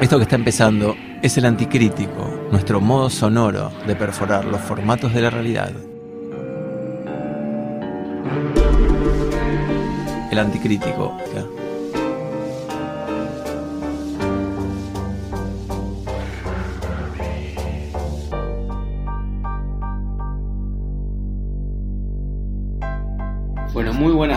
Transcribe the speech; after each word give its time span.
Esto 0.00 0.18
que 0.18 0.24
está 0.24 0.36
empezando 0.36 0.94
es 1.22 1.38
el 1.38 1.46
anticrítico, 1.46 2.48
nuestro 2.50 2.82
modo 2.82 3.08
sonoro 3.08 3.72
de 3.86 3.96
perforar 3.96 4.44
los 4.44 4.60
formatos 4.60 5.14
de 5.14 5.22
la 5.22 5.30
realidad. 5.30 5.72
El 10.30 10.38
anticrítico. 10.38 11.16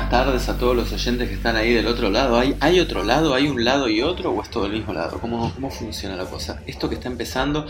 Buenas 0.10 0.26
tardes 0.26 0.50
a 0.50 0.58
todos 0.58 0.76
los 0.76 0.92
oyentes 0.92 1.30
que 1.30 1.36
están 1.36 1.56
ahí 1.56 1.72
del 1.72 1.86
otro 1.86 2.10
lado. 2.10 2.40
¿Hay, 2.40 2.56
¿Hay 2.62 2.80
otro 2.80 3.04
lado? 3.04 3.36
¿Hay 3.36 3.48
un 3.48 3.64
lado 3.64 3.88
y 3.88 4.02
otro 4.02 4.32
o 4.32 4.42
es 4.42 4.50
todo 4.50 4.66
el 4.66 4.72
mismo 4.72 4.92
lado? 4.92 5.20
¿Cómo, 5.20 5.54
¿Cómo 5.54 5.70
funciona 5.70 6.16
la 6.16 6.26
cosa? 6.26 6.64
Esto 6.66 6.90
que 6.90 6.96
está 6.96 7.10
empezando 7.10 7.68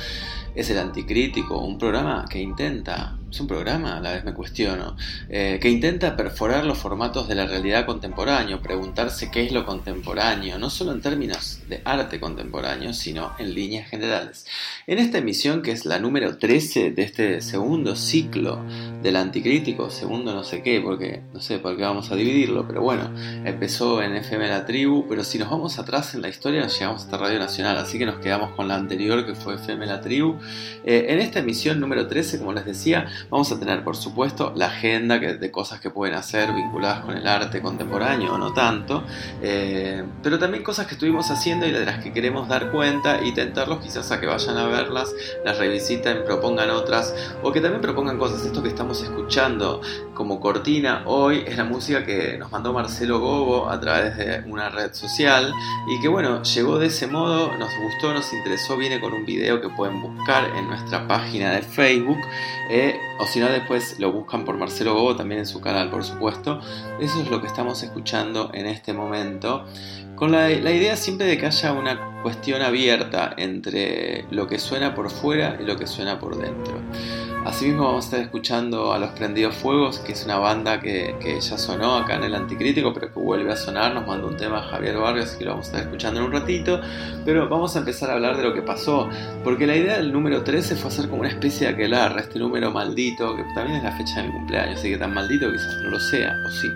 es 0.56 0.70
el 0.70 0.78
Anticrítico, 0.78 1.58
un 1.60 1.78
programa 1.78 2.24
que 2.30 2.40
intenta 2.40 3.18
es 3.32 3.40
un 3.40 3.48
programa, 3.48 3.98
a 3.98 4.00
la 4.00 4.14
vez 4.14 4.24
me 4.24 4.34
cuestiono, 4.34 4.96
eh, 5.30 5.60
que 5.62 5.70
intenta 5.70 6.16
perforar 6.16 6.66
los 6.66 6.78
formatos 6.78 7.28
de 7.28 7.36
la 7.36 7.46
realidad 7.46 7.86
contemporánea, 7.86 8.62
preguntarse 8.62 9.30
qué 9.32 9.46
es 9.46 9.52
lo 9.52 9.66
contemporáneo, 9.66 10.58
no 10.58 10.70
solo 10.70 10.92
en 10.92 11.02
términos 11.02 11.60
de 11.68 11.82
arte 11.86 12.20
contemporáneo, 12.20 12.94
sino 12.94 13.34
en 13.38 13.54
líneas 13.54 13.90
generales. 13.90 14.46
En 14.88 14.98
esta 14.98 15.20
emisión, 15.20 15.62
que 15.62 15.72
es 15.72 15.86
la 15.86 16.00
número 16.00 16.38
13 16.38 16.92
de 16.92 17.04
este 17.04 17.42
segundo 17.42 17.96
ciclo 17.96 18.64
del 19.04 19.16
anticrítico, 19.16 19.90
segundo 19.90 20.34
no 20.34 20.44
sé 20.44 20.64
qué, 20.64 20.82
porque 20.82 21.22
no 21.34 21.40
sé 21.40 21.60
por 21.60 21.78
qué 21.78 21.84
vamos 21.84 22.12
a 22.12 22.16
dividirlo, 22.16 22.68
pero 22.68 22.82
bueno, 22.82 23.14
empezó 23.46 24.02
en 24.02 24.16
FM 24.16 24.48
La 24.48 24.66
Tribu, 24.66 25.06
pero 25.08 25.24
si 25.24 25.38
nos 25.38 25.50
vamos 25.50 25.78
atrás 25.80 26.16
en 26.16 26.22
la 26.22 26.30
historia, 26.30 26.62
nos 26.62 26.78
llegamos 26.78 27.04
hasta 27.04 27.18
Radio 27.18 27.40
Nacional, 27.40 27.78
así 27.78 27.98
que 28.00 28.06
nos 28.06 28.20
quedamos 28.20 28.52
con 28.52 28.68
la 28.68 28.76
anterior, 28.76 29.26
que 29.26 29.36
fue 29.36 29.56
FM 29.56 29.86
La 29.86 30.02
Tribu. 30.02 30.38
Eh, 30.84 31.08
en 31.10 31.20
esta 31.20 31.40
emisión 31.40 31.80
número 31.80 32.08
13, 32.08 32.40
como 32.40 32.54
les 32.54 32.66
decía, 32.66 33.08
Vamos 33.30 33.52
a 33.52 33.60
tener, 33.60 33.84
por 33.84 33.96
supuesto, 33.96 34.54
la 34.56 34.68
agenda 34.68 35.20
de 35.20 35.52
cosas 35.52 35.80
que 35.80 35.90
pueden 35.90 36.16
hacer 36.16 36.54
vinculadas 36.54 37.02
con 37.02 37.16
el 37.16 37.28
arte 37.28 37.62
contemporáneo 37.62 38.34
o 38.34 38.38
no 38.38 38.54
tanto, 38.54 39.04
eh, 39.42 40.04
pero 40.24 40.40
también 40.40 40.64
cosas 40.64 40.88
que 40.88 40.94
estuvimos 40.94 41.30
haciendo 41.32 41.68
y 41.68 41.72
de 41.72 41.86
las 41.86 42.04
que 42.04 42.14
queremos 42.14 42.48
dar 42.48 42.72
cuenta 42.72 43.24
y 43.24 43.34
tentarlos 43.34 43.80
quizás 43.80 44.12
a 44.12 44.20
que 44.20 44.28
vayan 44.28 44.58
a 44.58 44.68
verlas, 44.68 45.14
las 45.44 45.58
revisiten, 45.58 46.24
propongan 46.26 46.70
otras 46.70 47.14
o 47.44 47.52
que 47.52 47.62
también 47.62 47.82
propongan 47.82 48.18
cosas. 48.18 48.46
Esto 48.46 48.64
que 48.64 48.70
estamos 48.70 49.02
escuchando 49.04 49.82
como 50.20 50.42
cortina 50.42 51.04
hoy 51.06 51.46
es 51.48 51.56
la 51.56 51.64
música 51.64 52.06
que 52.06 52.38
nos 52.38 52.52
mandó 52.52 52.74
Marcelo 52.74 53.22
Gobo 53.22 53.70
a 53.70 53.80
través 53.80 54.18
de 54.18 54.44
una 54.52 54.68
red 54.68 54.94
social 54.94 55.54
y 55.88 56.02
que 56.02 56.10
bueno, 56.10 56.44
llegó 56.44 56.78
de 56.78 56.88
ese 56.88 57.08
modo, 57.08 57.56
nos 57.58 57.70
gustó, 57.82 58.14
nos 58.14 58.34
interesó, 58.34 58.76
viene 58.76 59.00
con 59.00 59.14
un 59.14 59.26
video 59.26 59.62
que 59.62 59.70
pueden 59.70 60.02
buscar 60.02 60.44
en 60.58 60.68
nuestra 60.68 61.08
página 61.08 61.52
de 61.52 61.62
Facebook. 61.62 62.18
Eh, 62.70 63.00
o 63.18 63.26
si 63.28 63.40
no 63.40 63.48
después 63.48 63.98
lo 63.98 64.12
buscan 64.12 64.44
por 64.44 64.58
Marcelo 64.58 64.94
Gobo 64.94 65.16
también 65.16 65.40
en 65.40 65.46
su 65.46 65.62
canal, 65.62 65.90
por 65.90 66.04
supuesto. 66.04 66.60
Eso 67.00 67.22
es 67.22 67.30
lo 67.30 67.40
que 67.40 67.48
estamos 67.48 67.82
escuchando 67.82 68.52
en 68.54 68.66
este 68.66 68.92
momento, 68.92 69.64
con 70.18 70.34
la, 70.34 70.50
la 70.50 70.72
idea 70.72 70.98
siempre 70.98 71.28
de 71.28 71.38
que 71.38 71.46
haya 71.46 71.72
una 71.72 72.19
cuestión 72.22 72.62
abierta 72.62 73.34
entre 73.38 74.26
lo 74.32 74.48
que 74.48 74.60
suena 74.60 74.94
por 74.96 75.10
fuera 75.10 75.58
y 75.60 75.66
lo 75.66 75.78
que 75.78 75.88
suena 75.88 76.20
por 76.20 76.38
dentro. 76.38 76.74
Asimismo 77.46 77.86
vamos 77.86 78.06
a 78.06 78.08
estar 78.08 78.20
escuchando 78.20 78.92
a 78.92 79.00
Los 79.00 79.12
Prendidos 79.12 79.56
Fuegos, 79.56 80.00
que 80.00 80.12
es 80.12 80.26
una 80.26 80.38
banda 80.38 80.82
que, 80.82 81.16
ya 81.40 81.58
sonó 81.58 81.96
acá 81.96 82.16
en 82.16 82.26
el 82.26 82.36
Anticrítico, 82.36 82.94
pero 82.94 83.14
que 83.14 83.20
vuelve 83.20 83.52
a 83.54 83.56
sonar, 83.56 83.94
nos 83.94 84.06
mandó 84.06 84.28
un 84.28 84.36
tema 84.36 84.62
Javier 84.62 84.98
Barrios, 84.98 85.32
que 85.32 85.46
lo 85.46 85.52
vamos 85.52 85.68
a 85.68 85.70
estar 85.70 85.84
escuchando 85.84 86.20
en 86.20 86.26
un 86.26 86.32
ratito, 86.34 86.82
pero 87.24 87.48
vamos 87.48 87.76
a 87.78 87.80
empezar 87.80 88.10
a 88.10 88.14
hablar 88.14 88.36
de 88.36 88.44
lo 88.44 88.54
que 88.54 88.62
pasó, 88.62 89.10
porque 89.44 89.66
la 89.66 89.78
idea 89.78 89.98
del 89.98 90.12
número 90.12 90.44
13 90.44 90.76
fue 90.76 90.90
hacer 90.90 91.08
como 91.08 91.22
una 91.22 91.30
especie 91.30 91.68
de 91.68 91.74
aquelarre, 91.74 92.22
este 92.22 92.40
número 92.40 92.72
maldito, 92.72 93.36
que 93.38 93.44
también 93.56 93.78
es 93.78 93.84
la 93.84 93.94
fecha 93.94 94.22
de 94.22 94.28
mi 94.28 94.34
cumpleaños, 94.34 94.80
así 94.80 94.90
que 94.90 94.98
tan 94.98 95.14
maldito 95.14 95.50
quizás 95.50 95.78
no 95.82 95.92
lo 95.92 96.00
sea, 96.00 96.36
o 96.46 96.52
sí. 96.52 96.68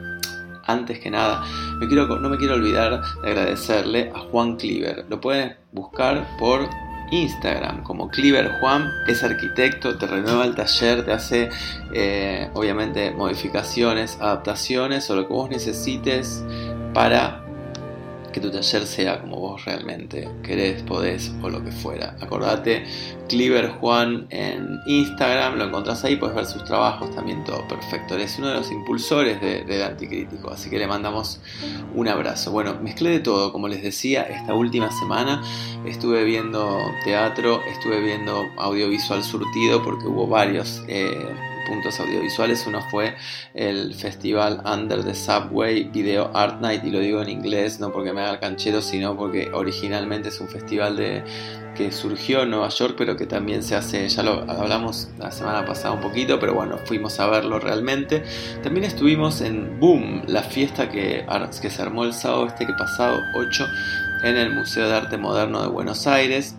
Antes 0.66 1.00
que 1.00 1.10
nada, 1.10 1.44
no 1.80 2.30
me 2.30 2.38
quiero 2.38 2.54
olvidar 2.56 3.02
de 3.22 3.30
agradecerle 3.30 4.12
a 4.16 4.20
Juan 4.20 4.56
Cliver. 4.56 5.06
Lo 5.10 5.20
pueden 5.20 5.56
buscar 5.72 6.26
por 6.40 6.70
Instagram 7.12 7.84
como 7.84 8.10
Cliver 8.10 8.60
Juan, 8.60 8.90
es 9.08 9.24
arquitecto, 9.24 9.98
te 9.98 10.08
renueva 10.08 10.46
el 10.46 10.56
taller, 10.56 11.06
te 11.06 11.12
hace 11.12 11.50
eh, 11.94 12.50
obviamente 12.54 13.12
modificaciones, 13.12 14.18
adaptaciones 14.20 15.10
o 15.10 15.16
lo 15.16 15.28
que 15.28 15.34
vos 15.34 15.50
necesites 15.50 16.44
para 16.94 17.43
que 18.34 18.42
tu 18.42 18.52
taller 18.52 18.86
sea 18.86 19.22
como 19.22 19.40
vos 19.40 19.64
realmente 19.64 20.28
querés, 20.44 20.82
podés 20.84 21.32
o 21.42 21.50
lo 21.50 21.64
que 21.64 21.72
fuera. 21.72 22.18
Acordate, 22.20 22.84
Cliver 23.30 23.70
Juan 23.70 24.28
en 24.32 24.80
Instagram, 24.88 25.58
lo 25.58 25.66
encontrás 25.66 26.04
ahí, 26.04 26.18
puedes 26.18 26.36
ver 26.36 26.46
sus 26.46 26.64
trabajos, 26.66 27.14
también 27.16 27.44
todo 27.44 27.66
perfecto. 27.68 28.16
Él 28.16 28.22
es 28.22 28.38
uno 28.40 28.50
de 28.50 28.56
los 28.56 28.72
impulsores 28.72 29.40
del 29.40 29.82
anticrítico, 29.84 30.52
así 30.52 30.70
que 30.70 30.78
le 30.78 30.88
mandamos 30.88 31.40
un 31.96 32.08
abrazo. 32.08 32.52
Bueno, 32.52 32.76
mezclé 32.82 33.12
de 33.12 33.20
todo, 33.20 33.54
como 33.54 33.68
les 33.68 33.82
decía, 33.82 34.24
esta 34.24 34.54
última 34.54 34.92
semana 34.92 35.42
estuve 35.86 36.24
viendo 36.24 36.80
teatro, 37.06 37.62
estuve 37.72 38.02
viendo 38.02 38.46
audiovisual 38.58 39.24
surtido 39.24 39.84
porque 39.84 40.08
hubo 40.08 40.28
varios. 40.28 40.84
Eh, 40.88 41.53
puntos 41.68 42.00
audiovisuales. 42.00 42.66
Uno 42.68 42.82
fue 42.90 43.16
el 43.54 43.94
festival 43.94 44.62
Under 44.66 45.04
the 45.04 45.16
Subway 45.16 45.86
Video 45.86 46.32
Art 46.36 46.62
Night, 46.62 46.84
y 46.84 46.92
lo 46.92 47.00
digo 47.00 47.22
en 47.22 47.30
inglés, 47.30 47.80
no 47.80 47.92
porque 47.92 48.14
me 48.14 48.22
haga 48.22 48.34
el 48.34 48.40
canchero, 48.40 48.82
sino 48.82 49.16
porque 49.16 49.52
originalmente 49.54 50.30
es 50.30 50.40
un 50.40 50.48
festival 50.48 50.96
de, 50.96 51.24
que 51.76 51.92
surgió 51.92 52.44
en 52.44 52.52
Nueva 52.52 52.70
York, 52.70 52.96
pero 52.98 53.18
que 53.18 53.26
también 53.26 53.64
se 53.64 53.76
hace, 53.76 54.08
ya 54.08 54.24
lo 54.24 54.50
hablamos 54.50 55.10
la 55.18 55.32
semana 55.32 55.66
pasada 55.66 55.94
un 55.94 56.02
poquito, 56.02 56.40
pero 56.40 56.54
bueno, 56.54 56.78
fuimos 56.86 57.20
a 57.20 57.28
verlo 57.28 57.60
realmente. 57.60 58.24
También 58.62 58.86
estuvimos 58.86 59.42
en 59.42 59.80
Boom, 59.80 60.24
la 60.28 60.44
fiesta 60.44 60.90
que, 60.90 61.26
que 61.62 61.70
se 61.70 61.82
armó 61.82 62.04
el 62.04 62.14
sábado 62.14 62.48
este 62.48 62.66
que 62.66 62.74
pasado 62.74 63.22
8 63.36 63.68
en 64.24 64.38
el 64.38 64.54
Museo 64.56 64.88
de 64.88 64.96
Arte 64.96 65.18
Moderno 65.18 65.62
de 65.62 65.68
Buenos 65.68 66.08
Aires 66.08 66.56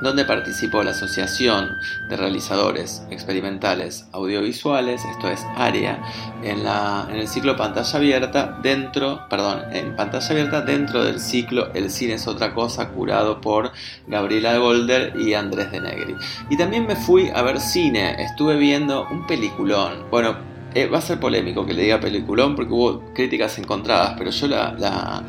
donde 0.00 0.24
participó 0.24 0.82
la 0.82 0.92
Asociación 0.92 1.78
de 2.08 2.16
Realizadores 2.16 3.02
Experimentales 3.10 4.06
Audiovisuales, 4.12 5.04
esto 5.04 5.28
es 5.28 5.44
AREA, 5.56 6.00
en, 6.42 6.64
la, 6.64 7.06
en 7.10 7.16
el 7.16 7.28
ciclo 7.28 7.56
Pantalla 7.56 7.98
Abierta, 7.98 8.58
dentro, 8.62 9.26
perdón, 9.28 9.62
en 9.72 9.96
Pantalla 9.96 10.28
Abierta 10.30 10.60
dentro 10.62 11.04
del 11.04 11.20
ciclo 11.20 11.72
El 11.74 11.90
cine 11.90 12.14
es 12.14 12.26
otra 12.28 12.54
cosa, 12.54 12.90
curado 12.90 13.40
por 13.40 13.72
Gabriela 14.06 14.56
Golder 14.58 15.14
y 15.18 15.34
Andrés 15.34 15.72
de 15.72 15.80
Negri. 15.80 16.14
Y 16.48 16.56
también 16.56 16.86
me 16.86 16.94
fui 16.94 17.30
a 17.34 17.42
ver 17.42 17.60
cine, 17.60 18.22
estuve 18.22 18.56
viendo 18.56 19.06
un 19.10 19.26
peliculón, 19.26 20.06
bueno, 20.10 20.36
eh, 20.74 20.86
va 20.86 20.98
a 20.98 21.02
ser 21.02 21.18
polémico 21.18 21.66
que 21.66 21.72
le 21.72 21.82
diga 21.82 21.98
peliculón 21.98 22.54
porque 22.54 22.72
hubo 22.72 23.14
críticas 23.14 23.58
encontradas, 23.58 24.14
pero 24.16 24.30
yo 24.30 24.46
la, 24.46 24.74
la 24.78 25.24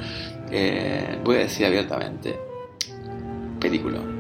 eh, 0.52 1.18
voy 1.24 1.38
a 1.38 1.40
decir 1.40 1.66
abiertamente, 1.66 2.40
peliculón 3.60 4.19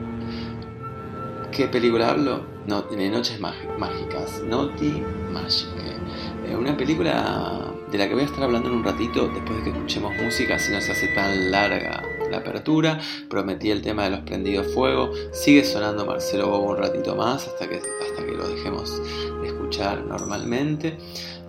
qué 1.59 1.68
película 1.68 2.12
hablo? 2.12 2.46
No, 2.68 2.84
de 2.84 3.09
Noches 3.09 3.38
Mágicas. 3.38 4.42
Naughty 4.47 5.03
Magic. 5.30 5.68
Eh, 6.47 6.56
una 6.56 6.78
película 6.78 7.74
de 7.92 7.97
la 7.97 8.08
que 8.08 8.14
voy 8.14 8.24
a 8.24 8.28
estar 8.28 8.44
hablando 8.44 8.70
en 8.70 8.75
un 8.75 8.84
ratito 8.86 9.28
después 9.28 9.58
de 9.58 9.64
que 9.66 9.69
escuchemos 9.72 10.16
música, 10.24 10.58
si 10.58 10.72
no 10.72 10.80
se 10.80 10.94
hace 10.94 11.09
tan 11.09 11.52
larga 11.52 12.02
la 12.30 12.38
apertura. 12.38 13.00
Prometí 13.30 13.72
el 13.72 13.82
tema 13.82 14.06
de 14.06 14.12
los 14.12 14.20
prendidos 14.22 14.74
fuego. 14.74 15.12
Sigue 15.32 15.64
sonando 15.64 16.06
Marcelo 16.06 16.48
Bobo 16.48 16.72
un 16.72 16.78
ratito 16.78 17.16
más 17.16 17.48
hasta 17.48 17.68
que, 17.68 17.76
hasta 17.76 18.26
que 18.26 18.31
lo 18.31 18.48
dejemos 18.48 19.02
de 19.42 19.48
escuchar 19.48 20.06
normalmente. 20.06 20.98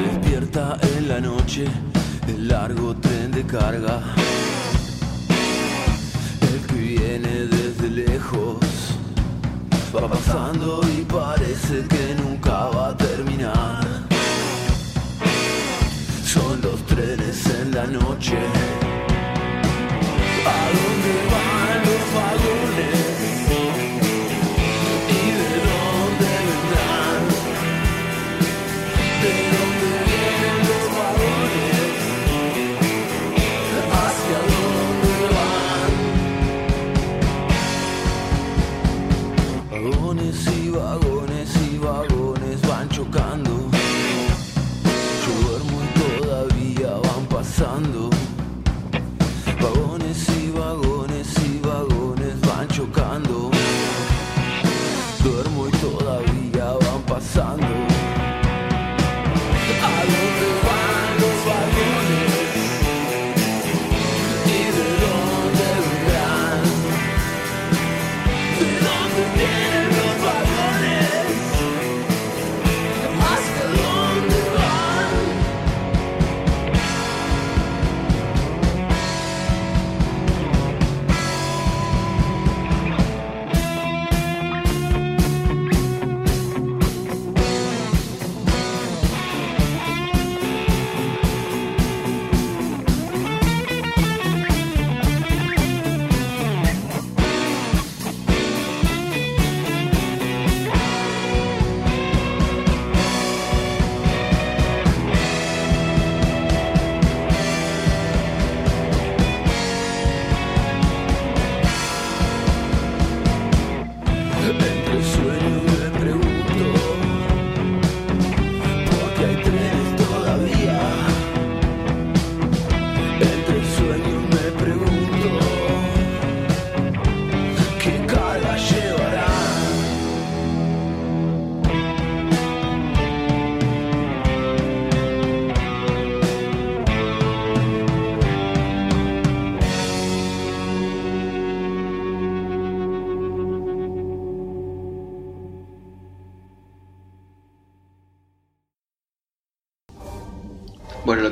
despierta 0.00 0.78
en 0.96 1.08
la 1.08 1.20
noche 1.20 1.66
el 2.26 2.48
largo 2.48 2.96
tren 2.96 3.30
de 3.32 3.44
carga, 3.44 4.00
el 6.40 6.66
que 6.66 6.74
viene 6.74 7.46
desde 7.48 7.90
lejos 7.90 8.71
va 9.94 10.08
pasando 10.08 10.80
y 10.96 11.02
parece 11.04 11.86
que 11.86 12.14
nunca 12.14 12.68
va 12.70 12.88
a 12.88 12.96
terminar. 12.96 13.80
Son 16.24 16.60
los 16.62 16.80
trenes 16.86 17.46
en 17.46 17.72
la 17.72 17.86
noche. 17.86 18.38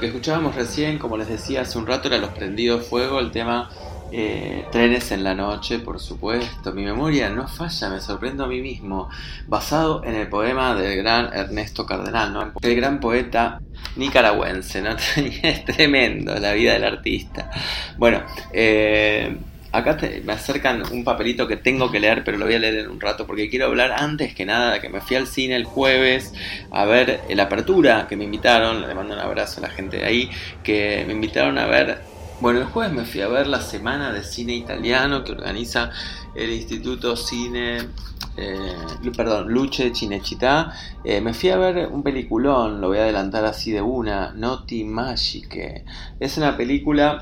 Lo 0.00 0.06
que 0.06 0.17
escuchábamos 0.17 0.55
recién, 0.55 0.97
como 0.97 1.19
les 1.19 1.29
decía 1.29 1.61
hace 1.61 1.76
un 1.76 1.87
rato, 1.87 2.08
era 2.08 2.17
Los 2.17 2.31
Prendidos 2.31 2.87
Fuego, 2.87 3.20
el 3.20 3.31
tema 3.31 3.69
eh, 4.11 4.64
Trenes 4.73 5.12
en 5.12 5.23
la 5.23 5.35
Noche, 5.35 5.79
por 5.79 6.00
supuesto. 6.00 6.73
Mi 6.73 6.85
memoria 6.85 7.29
no 7.29 7.47
falla, 7.47 7.91
me 7.91 8.00
sorprendo 8.00 8.44
a 8.44 8.47
mí 8.47 8.62
mismo. 8.62 9.11
Basado 9.47 10.02
en 10.02 10.14
el 10.14 10.26
poema 10.26 10.75
del 10.75 10.97
gran 10.97 11.31
Ernesto 11.35 11.85
Cardenal, 11.85 12.32
¿no? 12.32 12.52
el 12.62 12.76
gran 12.76 12.99
poeta 12.99 13.61
nicaragüense, 13.97 14.81
¿no? 14.81 14.93
es 15.43 15.64
tremendo 15.67 16.35
la 16.37 16.55
vida 16.55 16.73
del 16.73 16.85
artista. 16.85 17.50
Bueno, 17.99 18.23
eh, 18.55 19.37
Acá 19.72 19.96
te- 19.96 20.20
me 20.22 20.32
acercan 20.32 20.82
un 20.93 21.05
papelito 21.05 21.46
que 21.46 21.56
tengo 21.56 21.90
que 21.93 22.00
leer, 22.00 22.25
pero 22.25 22.38
lo 22.38 22.44
voy 22.46 22.55
a 22.55 22.58
leer 22.58 22.75
en 22.78 22.90
un 22.90 23.00
rato 23.00 23.26
porque 23.26 23.49
quiero 23.49 23.67
hablar 23.67 23.93
antes 23.93 24.34
que 24.34 24.44
nada 24.44 24.72
de 24.75 24.81
que 24.81 24.88
me 24.88 25.00
fui 25.00 25.17
al 25.17 25.26
cine 25.28 25.55
el 25.55 25.64
jueves 25.64 26.32
a 26.72 26.84
ver 26.87 27.20
la 27.31 27.44
apertura 27.44 28.06
que 28.08 28.17
me 28.17 28.25
invitaron. 28.25 28.87
Le 28.87 28.94
mando 28.94 29.14
un 29.14 29.20
abrazo 29.20 29.61
a 29.61 29.69
la 29.69 29.70
gente 29.70 29.99
de 29.99 30.05
ahí 30.05 30.31
que 30.64 31.05
me 31.06 31.12
invitaron 31.12 31.56
a 31.58 31.67
ver. 31.67 32.00
Bueno, 32.40 32.61
el 32.61 32.64
jueves 32.67 32.93
me 32.93 33.05
fui 33.05 33.20
a 33.20 33.28
ver 33.28 33.46
la 33.46 33.61
semana 33.61 34.12
de 34.12 34.25
cine 34.25 34.55
italiano 34.55 35.22
que 35.25 35.32
organiza 35.32 35.90
el 36.34 36.50
Instituto 36.50 37.14
Cine. 37.17 37.88
eh, 38.37 38.75
perdón, 39.17 39.49
Luce 39.52 39.93
Cinecittà. 39.94 40.72
Eh, 41.05 41.20
me 41.20 41.34
fui 41.34 41.50
a 41.50 41.56
ver 41.58 41.89
un 41.89 42.03
peliculón, 42.03 42.81
lo 42.81 42.89
voy 42.89 42.98
a 42.98 43.03
adelantar 43.03 43.44
así 43.44 43.70
de 43.72 43.82
una, 43.82 44.32
Noti 44.32 44.84
Magiche. 44.84 45.84
Es 46.19 46.39
una 46.39 46.56
película 46.56 47.20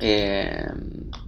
eh, 0.00 0.66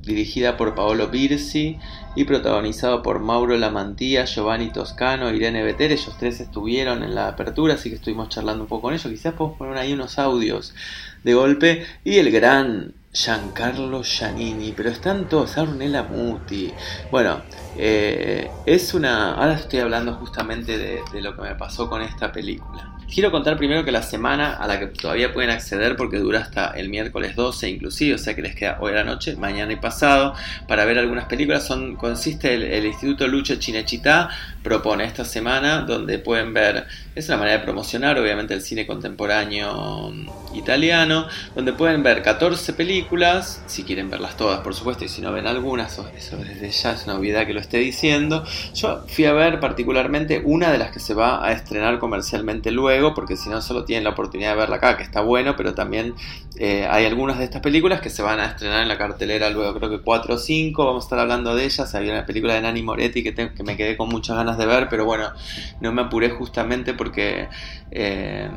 dirigida 0.03 0.57
por 0.57 0.75
Paolo 0.75 1.11
Pirsi 1.11 1.79
y 2.17 2.25
protagonizado 2.25 3.03
por 3.03 3.21
Mauro 3.21 3.57
Lamantía, 3.57 4.25
Giovanni 4.25 4.71
Toscano, 4.71 5.31
Irene 5.33 5.63
Beter. 5.63 5.93
Ellos 5.93 6.15
tres 6.19 6.41
estuvieron 6.41 7.03
en 7.03 7.15
la 7.15 7.29
apertura, 7.29 7.75
así 7.75 7.91
que 7.91 7.97
estuvimos 7.97 8.29
charlando 8.29 8.65
un 8.65 8.69
poco 8.69 8.83
con 8.83 8.95
ellos. 8.95 9.07
Quizás 9.07 9.35
podemos 9.35 9.59
poner 9.59 9.77
ahí 9.77 9.93
unos 9.93 10.19
audios 10.19 10.75
de 11.23 11.35
golpe. 11.35 11.87
Y 12.05 12.17
el 12.17 12.31
gran 12.31 12.95
Giancarlo 13.13 14.03
Giannini, 14.03 14.73
pero 14.73 14.89
están 14.89 15.29
todos, 15.29 15.59
Arnella 15.59 16.03
Muti. 16.03 16.73
Bueno, 17.11 17.43
eh, 17.77 18.51
es 18.67 18.95
una. 18.95 19.35
Ahora 19.35 19.55
estoy 19.55 19.81
hablando 19.81 20.15
justamente 20.15 20.79
de 20.79 21.21
lo 21.21 21.37
que 21.37 21.43
me 21.43 21.55
pasó 21.55 21.89
con 21.89 22.03
esta 22.03 22.33
película. 22.33 22.93
Quiero 23.13 23.31
contar 23.31 23.57
primero 23.57 23.85
que 23.85 23.93
la 23.93 24.03
semana 24.03 24.55
a 24.55 24.67
la 24.67 24.79
que 24.79 24.87
todavía 24.87 25.33
pueden 25.33 25.51
acceder 25.51 25.97
porque 25.97 26.19
dura 26.19 26.41
hasta 26.41 26.71
el 26.71 26.89
miércoles 26.89 27.37
12 27.37 27.69
inclusive, 27.69 28.15
o 28.15 28.19
sea 28.19 28.35
que 28.35 28.43
les 28.43 28.55
queda 28.55 28.79
hoy 28.81 28.93
a 28.93 28.97
la 28.97 29.05
noche, 29.05 29.37
mañana 29.37 29.73
y 29.73 29.77
pasado 29.77 30.35
para 30.67 30.85
ver 30.85 30.99
algunas 30.99 31.27
películas. 31.27 31.71
Consiste 31.99 32.55
el, 32.55 32.63
el 32.63 32.87
Instituto 32.87 33.27
Lucha 33.29 33.55
Cinecittà 33.57 34.31
propone 34.63 35.05
esta 35.05 35.25
semana 35.25 35.81
donde 35.81 36.19
pueden 36.19 36.55
ver, 36.55 36.87
es 37.15 37.29
una 37.29 37.37
manera 37.37 37.59
de 37.59 37.65
promocionar 37.65 38.19
obviamente 38.19 38.55
el 38.55 38.63
cine 38.63 38.87
contemporáneo 38.87 40.13
italiano, 40.55 41.27
donde 41.55 41.73
pueden 41.73 42.03
ver 42.03 42.23
14 42.23 42.73
películas, 42.75 43.63
si 43.67 43.83
quieren 43.83 44.09
verlas 44.11 44.37
todas 44.37 44.61
por 44.61 44.75
supuesto, 44.75 45.05
y 45.05 45.09
si 45.09 45.21
no 45.21 45.33
ven 45.33 45.47
algunas, 45.47 45.99
eso 46.17 46.37
desde 46.37 46.71
ya 46.71 46.93
es 46.93 47.05
una 47.05 47.17
obviedad 47.17 47.47
que 47.47 47.55
lo 47.55 47.61
esté 47.61 47.79
diciendo. 47.79 48.45
Yo 48.75 49.05
fui 49.09 49.25
a 49.25 49.33
ver 49.33 49.61
particularmente 49.61 50.41
una 50.45 50.71
de 50.71 50.79
las 50.79 50.93
que 50.93 51.01
se 51.01 51.15
va 51.15 51.45
a 51.45 51.53
estrenar 51.53 51.99
comercialmente 51.99 52.71
luego, 52.71 52.92
porque 53.15 53.37
si 53.37 53.49
no 53.49 53.61
solo 53.63 53.85
tienen 53.85 54.05
la 54.05 54.11
oportunidad 54.11 54.51
de 54.51 54.57
verla 54.57 54.77
acá, 54.77 54.97
que 54.97 55.03
está 55.03 55.21
bueno, 55.21 55.57
pero 55.57 55.75
también 55.75 56.15
eh, 56.59 56.87
hay 56.91 57.07
algunas 57.07 57.39
de 57.39 57.45
estas 57.45 57.63
películas 57.63 58.01
que 58.01 58.11
se 58.11 58.23
van 58.23 58.41
a 58.41 58.47
estrenar 58.47 58.83
en 58.83 58.89
la 58.89 58.99
cartelera 58.99 59.51
luego, 59.51 59.75
creo 59.79 59.91
que 59.91 60.01
4 60.01 60.35
o 60.35 60.39
5, 60.39 60.85
vamos 60.85 61.05
a 61.05 61.07
estar 61.07 61.19
hablando 61.19 61.55
de 61.55 61.65
ellas. 61.65 61.95
Había 61.95 62.13
una 62.13 62.27
película 62.27 62.55
de 62.55 62.63
Nani 62.63 62.83
Moretti 62.83 63.23
que, 63.23 63.35
que 63.35 63.63
me 63.63 63.77
quedé 63.77 63.97
con 63.97 64.09
muchas 64.09 64.37
ganas 64.37 64.59
de 64.59 64.67
ver, 64.67 64.89
pero 64.89 65.05
bueno, 65.05 65.33
no 65.81 65.93
me 65.93 66.03
apuré 66.03 66.31
justamente 66.31 66.95
porque 66.95 67.49
eh, 67.91 68.49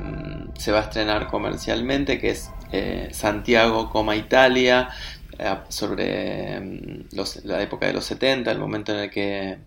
se 0.58 0.72
va 0.72 0.80
a 0.80 0.84
estrenar 0.84 1.28
comercialmente, 1.28 2.20
que 2.20 2.32
es 2.32 2.52
eh, 2.72 3.10
Santiago, 3.12 3.90
coma 3.90 4.16
Italia, 4.16 4.90
sobre 5.68 6.60
mm, 6.62 7.08
la 7.44 7.62
época 7.62 7.88
de 7.88 7.94
los 7.94 8.06
70, 8.06 8.52
el 8.52 8.60
momento 8.60 8.94
en 8.94 9.00
el 9.00 9.10
que 9.10 9.58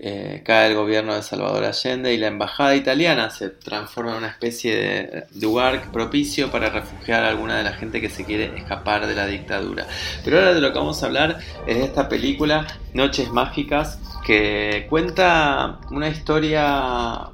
eh, 0.00 0.42
cae 0.44 0.68
el 0.68 0.76
gobierno 0.76 1.14
de 1.16 1.22
Salvador 1.22 1.64
Allende 1.64 2.14
y 2.14 2.18
la 2.18 2.28
embajada 2.28 2.76
italiana 2.76 3.30
se 3.30 3.50
transforma 3.50 4.12
en 4.12 4.18
una 4.18 4.28
especie 4.28 4.76
de 4.76 5.24
lugar 5.40 5.90
propicio 5.90 6.52
para 6.52 6.70
refugiar 6.70 7.24
a 7.24 7.28
alguna 7.30 7.58
de 7.58 7.64
la 7.64 7.72
gente 7.72 8.00
que 8.00 8.08
se 8.08 8.24
quiere 8.24 8.56
escapar 8.56 9.08
de 9.08 9.16
la 9.16 9.26
dictadura. 9.26 9.88
Pero 10.24 10.38
ahora 10.38 10.54
de 10.54 10.60
lo 10.60 10.72
que 10.72 10.78
vamos 10.78 11.02
a 11.02 11.06
hablar 11.06 11.38
es 11.66 11.78
de 11.78 11.84
esta 11.84 12.08
película 12.08 12.66
Noches 12.94 13.30
Mágicas 13.30 13.98
que 14.24 14.86
cuenta 14.88 15.80
una 15.90 16.08
historia 16.08 17.30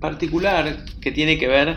particular 0.00 0.84
que 1.02 1.12
tiene 1.12 1.38
que 1.38 1.48
ver 1.48 1.76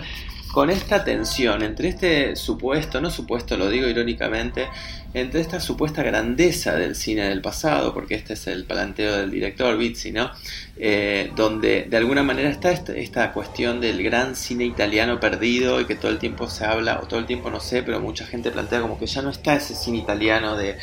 con 0.53 0.69
esta 0.69 1.03
tensión 1.03 1.63
entre 1.63 1.89
este 1.89 2.35
supuesto, 2.35 3.01
no 3.01 3.09
supuesto, 3.09 3.57
lo 3.57 3.69
digo 3.69 3.87
irónicamente, 3.87 4.67
entre 5.15 5.41
esta 5.41 5.59
supuesta 5.59 6.03
grandeza 6.03 6.75
del 6.75 6.95
cine 6.95 7.27
del 7.27 7.41
pasado, 7.41 7.91
porque 7.91 8.13
este 8.13 8.33
es 8.33 8.45
el 8.45 8.63
planteo 8.65 9.17
del 9.17 9.31
director 9.31 9.75
Bizzi, 9.75 10.11
¿no? 10.11 10.29
Eh, 10.77 11.31
donde 11.35 11.87
de 11.89 11.97
alguna 11.97 12.21
manera 12.21 12.51
está 12.51 12.71
esta, 12.71 12.93
esta, 12.93 13.33
cuestión 13.33 13.81
del 13.81 14.03
gran 14.03 14.35
cine 14.35 14.65
italiano 14.65 15.19
perdido 15.19 15.81
y 15.81 15.85
que 15.85 15.95
todo 15.95 16.11
el 16.11 16.19
tiempo 16.19 16.47
se 16.47 16.65
habla, 16.65 16.99
o 17.01 17.07
todo 17.07 17.19
el 17.19 17.25
tiempo 17.25 17.49
no 17.49 17.59
sé, 17.59 17.81
pero 17.81 17.99
mucha 17.99 18.27
gente 18.27 18.51
plantea 18.51 18.79
como 18.81 18.99
que 18.99 19.07
ya 19.07 19.23
no 19.23 19.31
está 19.31 19.55
ese 19.55 19.73
cine 19.73 19.97
italiano 19.97 20.55
de 20.55 20.77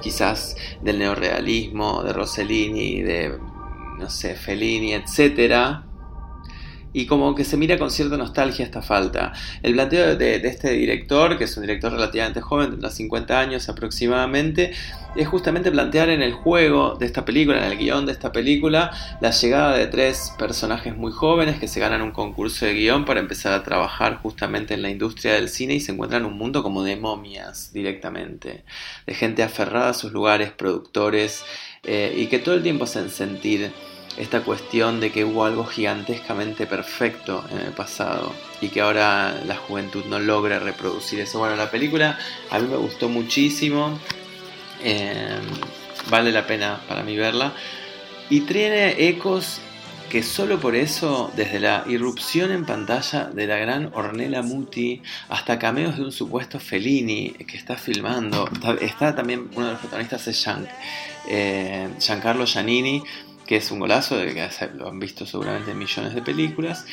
quizás 0.00 0.54
del 0.80 1.00
neorealismo, 1.00 2.04
de 2.04 2.12
Rossellini, 2.12 3.02
de 3.02 3.36
no 3.98 4.08
sé, 4.08 4.36
Fellini, 4.36 4.94
etcétera, 4.94 5.87
y 6.92 7.06
como 7.06 7.34
que 7.34 7.44
se 7.44 7.56
mira 7.56 7.78
con 7.78 7.90
cierta 7.90 8.16
nostalgia 8.16 8.64
esta 8.64 8.82
falta. 8.82 9.32
El 9.62 9.74
planteo 9.74 10.16
de, 10.16 10.36
este 10.36 10.70
director, 10.72 11.36
que 11.36 11.44
es 11.44 11.56
un 11.56 11.62
director 11.62 11.92
relativamente 11.92 12.40
joven, 12.40 12.70
tendrá 12.70 12.90
50 12.90 13.38
años 13.38 13.68
aproximadamente, 13.68 14.72
es 15.16 15.26
justamente 15.26 15.70
plantear 15.70 16.10
en 16.10 16.22
el 16.22 16.32
juego 16.32 16.96
de 16.98 17.06
esta 17.06 17.24
película, 17.24 17.58
en 17.58 17.72
el 17.72 17.78
guion 17.78 18.06
de 18.06 18.12
esta 18.12 18.32
película, 18.32 18.90
la 19.20 19.30
llegada 19.30 19.76
de 19.76 19.86
tres 19.86 20.32
personajes 20.38 20.96
muy 20.96 21.12
jóvenes 21.12 21.58
que 21.58 21.68
se 21.68 21.80
ganan 21.80 22.02
un 22.02 22.12
concurso 22.12 22.66
de 22.66 22.74
guion 22.74 23.04
para 23.04 23.20
empezar 23.20 23.52
a 23.52 23.62
trabajar 23.62 24.18
justamente 24.22 24.74
en 24.74 24.82
la 24.82 24.90
industria 24.90 25.34
del 25.34 25.48
cine 25.48 25.74
y 25.74 25.80
se 25.80 25.92
encuentran 25.92 26.22
en 26.22 26.28
un 26.28 26.38
mundo 26.38 26.62
como 26.62 26.82
de 26.82 26.96
momias 26.96 27.72
directamente, 27.72 28.64
de 29.06 29.14
gente 29.14 29.42
aferrada 29.42 29.90
a 29.90 29.94
sus 29.94 30.12
lugares, 30.12 30.52
productores, 30.52 31.42
eh, 31.84 32.14
y 32.16 32.26
que 32.26 32.38
todo 32.38 32.54
el 32.54 32.62
tiempo 32.62 32.84
hacen 32.84 33.10
sentir 33.10 33.72
esta 34.18 34.42
cuestión 34.42 34.98
de 35.00 35.12
que 35.12 35.24
hubo 35.24 35.44
algo 35.44 35.64
gigantescamente 35.64 36.66
perfecto 36.66 37.44
en 37.50 37.58
el 37.58 37.72
pasado 37.72 38.34
y 38.60 38.68
que 38.68 38.80
ahora 38.80 39.40
la 39.46 39.54
juventud 39.54 40.04
no 40.06 40.18
logra 40.18 40.58
reproducir 40.58 41.20
eso. 41.20 41.38
Bueno, 41.38 41.54
la 41.54 41.70
película 41.70 42.18
a 42.50 42.58
mí 42.58 42.66
me 42.68 42.76
gustó 42.76 43.08
muchísimo, 43.08 43.98
em, 44.82 45.40
vale 46.10 46.32
la 46.32 46.46
pena 46.46 46.80
para 46.88 47.02
mí 47.04 47.16
verla 47.16 47.52
y 48.28 48.40
tiene 48.40 49.08
ecos 49.08 49.60
que 50.08 50.22
solo 50.22 50.58
por 50.58 50.74
eso, 50.74 51.30
desde 51.36 51.60
la 51.60 51.84
irrupción 51.86 52.50
en 52.50 52.64
pantalla 52.64 53.26
de 53.26 53.46
la 53.46 53.58
gran 53.58 53.90
Ornella 53.92 54.42
Muti 54.42 55.02
hasta 55.28 55.58
cameos 55.58 55.96
de 55.96 56.02
un 56.02 56.12
supuesto 56.12 56.58
Fellini 56.58 57.32
que 57.32 57.58
está 57.58 57.76
filmando, 57.76 58.48
está, 58.80 59.14
también 59.14 59.50
uno 59.54 59.66
de 59.66 59.72
los 59.72 59.80
protagonistas 59.80 60.26
es 60.28 60.42
Jean, 60.42 60.66
eh, 61.28 61.88
Giancarlo 62.00 62.46
Giannini, 62.46 63.02
que 63.48 63.56
es 63.56 63.70
un 63.70 63.78
golazo, 63.78 64.18
de 64.18 64.34
que 64.34 64.46
lo 64.74 64.88
han 64.88 65.00
visto 65.00 65.24
seguramente 65.24 65.70
en 65.70 65.78
millones 65.78 66.14
de 66.14 66.20
películas. 66.20 66.84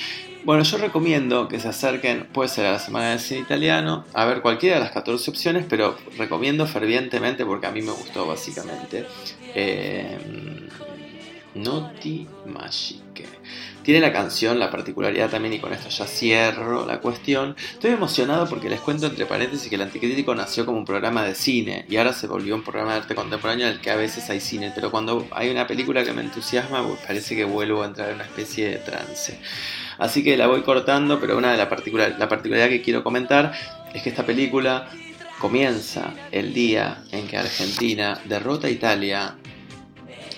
Bueno, 0.45 0.63
yo 0.63 0.77
recomiendo 0.77 1.49
que 1.49 1.59
se 1.59 1.67
acerquen, 1.67 2.27
puede 2.31 2.47
ser 2.47 2.65
a 2.65 2.71
la 2.71 2.79
Semana 2.79 3.09
del 3.09 3.19
Cine 3.19 3.41
Italiano, 3.41 4.05
a 4.13 4.23
ver 4.23 4.41
cualquiera 4.41 4.77
de 4.77 4.83
las 4.83 4.91
14 4.93 5.31
opciones, 5.31 5.65
pero 5.67 5.97
recomiendo 6.17 6.65
fervientemente 6.65 7.45
porque 7.45 7.67
a 7.67 7.71
mí 7.71 7.81
me 7.81 7.91
gustó 7.91 8.25
básicamente. 8.25 9.05
Eh, 9.53 10.17
Noti 11.55 12.25
Magic. 12.45 13.27
Tiene 13.85 13.99
la 13.99 14.11
canción, 14.11 14.57
la 14.57 14.71
particularidad 14.71 15.29
también, 15.29 15.53
y 15.53 15.59
con 15.59 15.71
esto 15.71 15.89
ya 15.89 16.07
cierro 16.07 16.87
la 16.87 16.99
cuestión. 17.01 17.55
Estoy 17.73 17.91
emocionado 17.91 18.49
porque 18.49 18.67
les 18.67 18.79
cuento 18.79 19.05
entre 19.05 19.27
paréntesis 19.27 19.69
que 19.69 19.75
el 19.75 19.83
Anticrítico 19.83 20.33
nació 20.33 20.65
como 20.65 20.79
un 20.79 20.85
programa 20.85 21.23
de 21.23 21.35
cine 21.35 21.85
y 21.87 21.97
ahora 21.97 22.11
se 22.11 22.25
volvió 22.25 22.55
un 22.55 22.63
programa 22.63 22.93
de 22.93 23.01
arte 23.01 23.13
contemporáneo 23.13 23.67
en 23.67 23.73
el 23.73 23.81
que 23.81 23.91
a 23.91 23.95
veces 23.95 24.27
hay 24.31 24.39
cine, 24.39 24.71
pero 24.73 24.89
cuando 24.89 25.27
hay 25.29 25.51
una 25.51 25.67
película 25.67 26.03
que 26.03 26.13
me 26.13 26.23
entusiasma, 26.23 26.81
pues 26.81 26.99
parece 27.05 27.35
que 27.35 27.45
vuelvo 27.45 27.83
a 27.83 27.85
entrar 27.85 28.09
en 28.09 28.15
una 28.15 28.23
especie 28.23 28.71
de 28.71 28.77
trance. 28.77 29.39
Así 29.99 30.23
que 30.23 30.35
la 30.35 30.47
voy 30.47 30.63
cortando, 30.63 31.19
pero 31.19 31.37
una 31.37 31.51
de 31.51 31.57
las 31.57 31.67
particular, 31.67 32.15
la 32.17 32.27
particularidad 32.27 32.69
que 32.69 32.81
quiero 32.81 33.03
comentar 33.03 33.53
es 33.93 34.01
que 34.01 34.09
esta 34.09 34.25
película 34.25 34.89
comienza 35.37 36.11
el 36.31 36.55
día 36.55 37.03
en 37.11 37.27
que 37.27 37.37
Argentina 37.37 38.19
derrota 38.25 38.65
a 38.65 38.71
Italia 38.71 39.35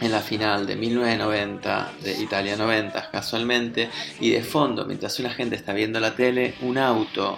en 0.01 0.11
la 0.11 0.21
final 0.21 0.67
de 0.67 0.75
1990, 0.75 1.91
de 2.03 2.11
Italia 2.21 2.55
90 2.55 3.09
casualmente, 3.11 3.89
y 4.19 4.31
de 4.31 4.43
fondo, 4.43 4.85
mientras 4.85 5.19
una 5.19 5.29
gente 5.29 5.55
está 5.55 5.73
viendo 5.73 5.99
la 5.99 6.15
tele, 6.15 6.55
un 6.61 6.77
auto 6.77 7.37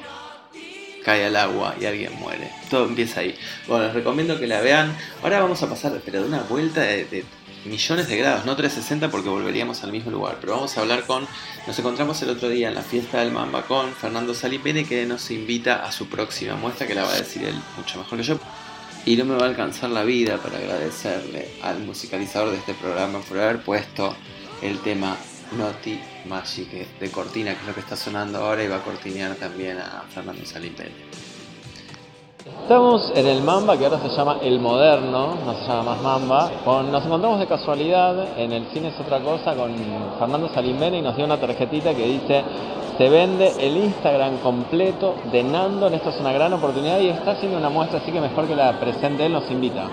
cae 1.03 1.25
al 1.25 1.35
agua 1.35 1.75
y 1.79 1.85
alguien 1.85 2.13
muere. 2.19 2.51
Todo 2.69 2.85
empieza 2.85 3.21
ahí. 3.21 3.35
Bueno, 3.67 3.85
les 3.85 3.93
recomiendo 3.93 4.39
que 4.39 4.47
la 4.47 4.61
vean. 4.61 4.95
Ahora 5.23 5.41
vamos 5.41 5.63
a 5.63 5.69
pasar, 5.69 5.99
pero 6.05 6.21
de 6.21 6.27
una 6.27 6.41
vuelta 6.41 6.81
de, 6.81 7.25
millones 7.65 8.07
de 8.07 8.17
grados, 8.17 8.45
no 8.45 8.55
360 8.55 9.11
porque 9.11 9.27
volveríamos 9.27 9.83
al 9.83 9.91
mismo 9.91 10.11
lugar, 10.11 10.37
pero 10.39 10.53
vamos 10.53 10.77
a 10.77 10.81
hablar 10.81 11.05
con, 11.05 11.27
nos 11.67 11.77
encontramos 11.77 12.21
el 12.21 12.29
otro 12.29 12.47
día 12.47 12.69
en 12.69 12.75
la 12.75 12.81
fiesta 12.81 13.19
del 13.19 13.31
Mamba 13.31 13.63
con 13.63 13.93
Fernando 13.93 14.33
Salipene 14.33 14.85
que 14.85 15.05
nos 15.05 15.29
invita 15.29 15.85
a 15.85 15.91
su 15.91 16.07
próxima 16.07 16.55
muestra 16.55 16.87
que 16.87 16.95
la 16.95 17.03
va 17.03 17.11
a 17.11 17.17
decir 17.17 17.43
él 17.43 17.55
mucho 17.77 17.99
mejor 17.99 18.17
que 18.17 18.23
yo. 18.23 18.39
Y 19.05 19.15
no 19.15 19.25
me 19.25 19.35
va 19.35 19.45
a 19.45 19.49
alcanzar 19.49 19.89
la 19.89 20.03
vida 20.03 20.37
para 20.37 20.57
agradecerle 20.57 21.49
al 21.63 21.79
musicalizador 21.79 22.51
de 22.51 22.57
este 22.57 22.73
programa 22.73 23.19
por 23.19 23.39
haber 23.39 23.63
puesto 23.63 24.13
el 24.61 24.79
tema 24.79 25.17
Naughty 25.57 25.99
Magic 26.27 26.99
de 26.99 27.11
Cortina, 27.11 27.53
que 27.53 27.61
es 27.61 27.67
lo 27.67 27.73
que 27.73 27.79
está 27.79 27.95
sonando 27.95 28.39
ahora 28.39 28.63
y 28.63 28.67
va 28.67 28.77
a 28.77 28.83
cortinear 28.83 29.35
también 29.35 29.77
a 29.79 30.03
Fernando 30.13 30.45
Salipelli. 30.45 31.09
Estamos 32.61 33.11
en 33.15 33.25
el 33.25 33.41
Mamba, 33.41 33.77
que 33.77 33.85
ahora 33.85 33.99
se 33.99 34.09
llama 34.09 34.37
El 34.41 34.59
Moderno, 34.59 35.35
no 35.43 35.53
se 35.55 35.67
llama 35.67 35.95
más 35.95 36.01
Mamba. 36.01 36.51
nos 36.83 37.05
encontramos 37.05 37.39
de 37.39 37.47
casualidad 37.47 38.37
en 38.37 38.51
el 38.51 38.67
cine 38.67 38.89
es 38.89 38.99
otra 38.99 39.19
cosa 39.19 39.55
con 39.55 39.73
Fernando 40.19 40.49
Salimbene 40.53 40.99
y 40.99 41.01
nos 41.01 41.15
dio 41.15 41.25
una 41.25 41.39
tarjetita 41.39 41.95
que 41.95 42.05
dice 42.05 42.43
se 42.99 43.07
vende 43.07 43.53
el 43.61 43.77
Instagram 43.77 44.39
completo 44.39 45.15
de 45.31 45.41
Nando, 45.41 45.87
esto 45.87 46.09
es 46.09 46.19
una 46.19 46.33
gran 46.33 46.51
oportunidad 46.51 46.99
y 46.99 47.07
está 47.07 47.31
haciendo 47.31 47.57
una 47.57 47.69
muestra, 47.69 47.99
así 47.99 48.11
que 48.11 48.19
mejor 48.19 48.45
que 48.45 48.57
la 48.57 48.77
presente 48.77 49.25
él 49.25 49.31
nos 49.31 49.49
invita. 49.49 49.85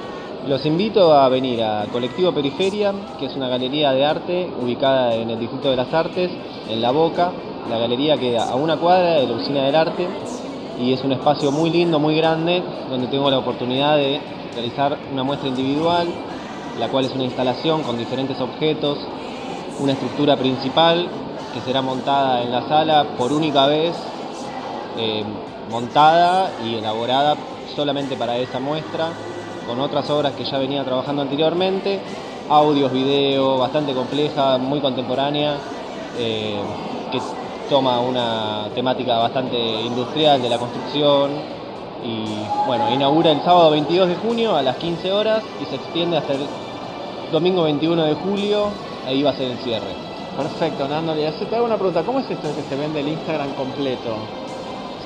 Los 0.48 0.66
invito 0.66 1.14
a 1.14 1.28
venir 1.28 1.62
a 1.62 1.86
Colectivo 1.92 2.32
Periferia, 2.32 2.92
que 3.16 3.26
es 3.26 3.36
una 3.36 3.46
galería 3.46 3.92
de 3.92 4.04
arte 4.04 4.50
ubicada 4.60 5.14
en 5.14 5.30
el 5.30 5.38
Distrito 5.38 5.70
de 5.70 5.76
las 5.76 5.94
Artes, 5.94 6.32
en 6.68 6.82
La 6.82 6.90
Boca. 6.90 7.30
La 7.70 7.78
galería 7.78 8.16
queda 8.16 8.50
a 8.50 8.56
una 8.56 8.76
cuadra 8.76 9.14
de 9.14 9.28
la 9.28 9.34
Usina 9.34 9.62
del 9.62 9.76
Arte 9.76 10.08
y 10.82 10.92
es 10.92 11.04
un 11.04 11.12
espacio 11.12 11.52
muy 11.52 11.70
lindo, 11.70 12.00
muy 12.00 12.16
grande, 12.16 12.60
donde 12.90 13.06
tengo 13.06 13.30
la 13.30 13.38
oportunidad 13.38 13.96
de 13.98 14.20
realizar 14.52 14.98
una 15.12 15.22
muestra 15.22 15.48
individual, 15.48 16.08
la 16.80 16.88
cual 16.88 17.04
es 17.04 17.14
una 17.14 17.22
instalación 17.22 17.84
con 17.84 17.98
diferentes 17.98 18.40
objetos, 18.40 18.98
una 19.78 19.92
estructura 19.92 20.36
principal 20.36 21.08
que 21.56 21.62
será 21.62 21.80
montada 21.80 22.42
en 22.42 22.52
la 22.52 22.68
sala 22.68 23.06
por 23.16 23.32
única 23.32 23.66
vez, 23.66 23.96
eh, 24.98 25.25
montada 25.70 26.50
y 26.62 26.75
elaborada 26.75 27.34
solamente 27.75 28.14
para 28.14 28.36
esa 28.36 28.60
muestra, 28.60 29.08
con 29.66 29.80
otras 29.80 30.08
obras 30.10 30.34
que 30.34 30.44
ya 30.44 30.58
venía 30.58 30.84
trabajando 30.84 31.22
anteriormente, 31.22 31.98
audios, 32.50 32.92
video, 32.92 33.56
bastante 33.56 33.94
compleja, 33.94 34.58
muy 34.58 34.80
contemporánea, 34.80 35.56
eh, 36.18 36.60
que 37.10 37.20
toma 37.70 38.00
una 38.00 38.68
temática 38.75 39.16
bastante 39.16 39.56
industrial 39.56 40.42
de 40.42 40.50
la 40.50 40.58
construcción 40.58 41.30
y 42.04 42.66
bueno, 42.66 42.92
inaugura 42.92 43.32
el 43.32 43.40
sábado 43.40 43.70
22 43.70 44.08
de 44.08 44.16
junio 44.16 44.54
a 44.54 44.62
las 44.62 44.76
15 44.76 45.10
horas 45.10 45.42
y 45.62 45.64
se 45.64 45.76
extiende 45.76 46.18
hasta 46.18 46.34
el 46.34 46.46
domingo 47.32 47.62
21 47.62 48.04
de 48.04 48.14
julio, 48.14 48.66
ahí 49.06 49.22
va 49.22 49.30
a 49.30 49.36
ser 49.36 49.52
el 49.52 49.58
cierre. 49.58 50.05
Perfecto, 50.36 50.86
Nando. 50.86 51.14
Y 51.14 51.24
te 51.46 51.56
hago 51.56 51.64
una 51.64 51.76
pregunta, 51.76 52.02
¿cómo 52.02 52.20
es 52.20 52.30
esto 52.30 52.48
de 52.48 52.54
que 52.54 52.62
se 52.62 52.76
vende 52.76 53.00
el 53.00 53.08
Instagram 53.08 53.54
completo? 53.54 54.16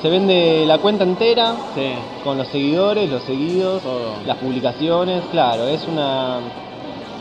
Se 0.03 0.09
vende 0.09 0.65
la 0.67 0.79
cuenta 0.79 1.05
entera, 1.05 1.55
con 2.25 2.37
los 2.37 2.49
seguidores, 2.49 3.09
los 3.09 3.23
seguidos, 3.23 3.83
las 4.27 4.39
publicaciones, 4.39 5.23
claro, 5.31 5.69
es 5.69 5.87
una 5.87 6.41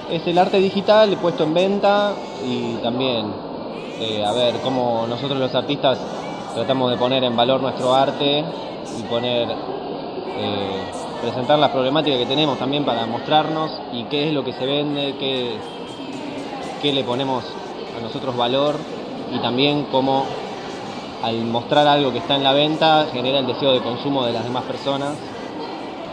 es 0.09 0.25
el 0.25 0.39
arte 0.39 0.57
digital 0.57 1.17
puesto 1.21 1.43
en 1.43 1.53
venta 1.53 2.13
y 2.43 2.75
también 2.81 3.31
eh, 3.99 4.25
a 4.25 4.31
ver 4.31 4.55
cómo 4.63 5.05
nosotros 5.07 5.37
los 5.37 5.53
artistas 5.53 5.99
tratamos 6.55 6.89
de 6.89 6.97
poner 6.97 7.23
en 7.23 7.35
valor 7.35 7.61
nuestro 7.61 7.93
arte 7.93 8.43
y 8.97 9.03
poner 9.03 9.49
eh, 9.49 10.81
presentar 11.21 11.59
las 11.59 11.69
problemáticas 11.69 12.17
que 12.17 12.25
tenemos 12.25 12.57
también 12.57 12.85
para 12.85 13.05
mostrarnos 13.05 13.71
y 13.93 14.05
qué 14.05 14.29
es 14.29 14.33
lo 14.33 14.43
que 14.43 14.53
se 14.53 14.65
vende, 14.65 15.15
qué, 15.19 15.57
qué 16.81 16.91
le 16.91 17.03
ponemos 17.03 17.43
nosotros 18.01 18.35
valor 18.35 18.79
y 19.31 19.39
también 19.39 19.85
como 19.85 20.27
al 21.21 21.43
mostrar 21.45 21.87
algo 21.87 22.11
que 22.11 22.19
está 22.19 22.35
en 22.35 22.43
la 22.43 22.53
venta 22.53 23.07
genera 23.11 23.39
el 23.39 23.47
deseo 23.47 23.71
de 23.71 23.81
consumo 23.81 24.25
de 24.25 24.33
las 24.33 24.43
demás 24.43 24.65
personas 24.65 25.38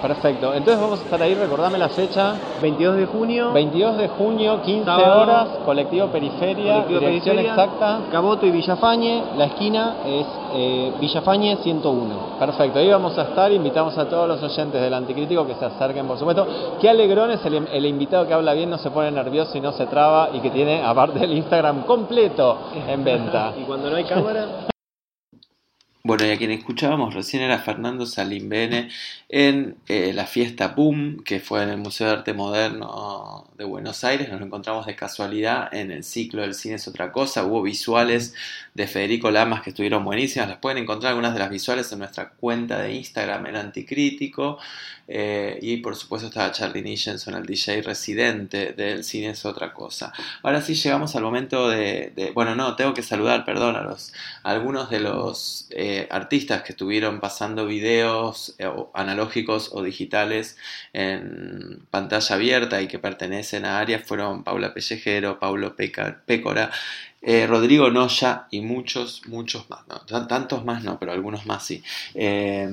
Perfecto, 0.00 0.54
entonces 0.54 0.80
vamos 0.80 1.00
a 1.00 1.04
estar 1.04 1.22
ahí, 1.22 1.34
recordame 1.34 1.78
la 1.78 1.88
fecha. 1.88 2.34
22 2.60 2.96
de 2.96 3.06
junio. 3.06 3.52
22 3.52 3.98
de 3.98 4.08
junio, 4.08 4.62
15 4.62 4.90
horas, 4.90 5.48
colectivo 5.64 6.06
Periferia, 6.08 6.84
colectivo 6.84 7.00
dirección 7.00 7.38
exacta. 7.38 8.00
Caboto 8.10 8.46
y 8.46 8.50
Villafañe, 8.50 9.22
la 9.36 9.46
esquina 9.46 9.96
es 10.06 10.26
eh, 10.54 10.92
Villafañe 11.00 11.56
101. 11.56 12.14
Perfecto, 12.38 12.78
ahí 12.78 12.90
vamos 12.90 13.16
a 13.18 13.22
estar, 13.22 13.50
invitamos 13.52 13.96
a 13.98 14.08
todos 14.08 14.28
los 14.28 14.42
oyentes 14.42 14.80
del 14.80 14.94
Anticrítico 14.94 15.46
que 15.46 15.54
se 15.54 15.64
acerquen, 15.64 16.06
por 16.06 16.18
supuesto. 16.18 16.46
Qué 16.80 16.88
alegrón 16.88 17.30
es 17.30 17.44
el, 17.44 17.66
el 17.72 17.86
invitado 17.86 18.26
que 18.26 18.34
habla 18.34 18.52
bien, 18.52 18.70
no 18.70 18.78
se 18.78 18.90
pone 18.90 19.10
nervioso 19.10 19.56
y 19.56 19.60
no 19.60 19.72
se 19.72 19.86
traba 19.86 20.30
y 20.32 20.40
que 20.40 20.50
tiene, 20.50 20.82
aparte 20.82 21.18
del 21.18 21.32
Instagram 21.32 21.82
completo 21.82 22.58
en 22.86 23.04
venta. 23.04 23.52
y 23.60 23.62
cuando 23.64 23.90
no 23.90 23.96
hay 23.96 24.04
cámara... 24.04 24.66
Bueno, 26.06 26.24
y 26.24 26.30
a 26.30 26.38
quien 26.38 26.52
escuchábamos 26.52 27.14
recién 27.14 27.42
era 27.42 27.58
Fernando 27.58 28.06
Salimbene 28.06 28.90
en 29.28 29.76
eh, 29.88 30.12
la 30.12 30.24
fiesta 30.26 30.68
Boom, 30.68 31.24
que 31.24 31.40
fue 31.40 31.64
en 31.64 31.70
el 31.70 31.78
Museo 31.78 32.06
de 32.06 32.12
Arte 32.12 32.32
Moderno 32.32 33.50
de 33.58 33.64
Buenos 33.64 34.04
Aires. 34.04 34.30
Nos 34.30 34.40
encontramos 34.40 34.86
de 34.86 34.94
casualidad 34.94 35.74
en 35.74 35.90
el 35.90 36.04
ciclo 36.04 36.42
del 36.42 36.54
cine 36.54 36.76
es 36.76 36.86
otra 36.86 37.10
cosa. 37.10 37.44
Hubo 37.44 37.60
visuales 37.60 38.34
de 38.74 38.86
Federico 38.86 39.32
Lamas 39.32 39.62
que 39.62 39.70
estuvieron 39.70 40.04
buenísimas. 40.04 40.48
Las 40.48 40.58
pueden 40.58 40.78
encontrar 40.78 41.10
algunas 41.10 41.32
de 41.34 41.40
las 41.40 41.50
visuales 41.50 41.90
en 41.90 41.98
nuestra 41.98 42.28
cuenta 42.30 42.78
de 42.80 42.94
Instagram, 42.94 43.46
el 43.46 43.56
Anticrítico. 43.56 44.58
Eh, 45.08 45.58
y 45.62 45.76
por 45.78 45.94
supuesto 45.94 46.26
estaba 46.28 46.50
Charlie 46.50 46.82
Nicholson, 46.82 47.34
el 47.34 47.46
DJ 47.46 47.82
residente 47.82 48.72
del 48.72 49.04
cine 49.04 49.30
es 49.30 49.44
otra 49.44 49.72
cosa. 49.72 50.12
Ahora 50.42 50.60
sí 50.60 50.74
llegamos 50.74 51.14
al 51.14 51.22
momento 51.22 51.68
de, 51.68 52.32
bueno, 52.34 52.56
no, 52.56 52.74
tengo 52.74 52.92
que 52.92 53.02
saludar, 53.02 53.44
perdón, 53.44 53.76
a, 53.76 53.82
los, 53.82 54.12
algunos 54.42 54.90
de 54.90 55.00
los 55.00 55.68
eh, 55.70 55.95
artistas 56.10 56.62
que 56.62 56.72
estuvieron 56.72 57.20
pasando 57.20 57.66
videos 57.66 58.54
eh, 58.58 58.70
analógicos 58.94 59.70
o 59.72 59.82
digitales 59.82 60.56
en 60.92 61.86
pantalla 61.90 62.34
abierta 62.34 62.82
y 62.82 62.88
que 62.88 62.98
pertenecen 62.98 63.64
a 63.64 63.78
áreas 63.78 64.02
fueron 64.04 64.44
Paula 64.44 64.74
Pellejero, 64.74 65.38
Paulo 65.38 65.74
Pécora, 65.76 66.70
eh, 67.28 67.44
Rodrigo 67.48 67.90
Noya 67.90 68.46
y 68.52 68.60
muchos, 68.60 69.22
muchos 69.26 69.68
más. 69.68 69.80
No, 69.88 70.26
tantos 70.28 70.64
más 70.64 70.84
no, 70.84 70.96
pero 70.96 71.10
algunos 71.10 71.44
más 71.44 71.66
sí. 71.66 71.82
Eh, 72.14 72.70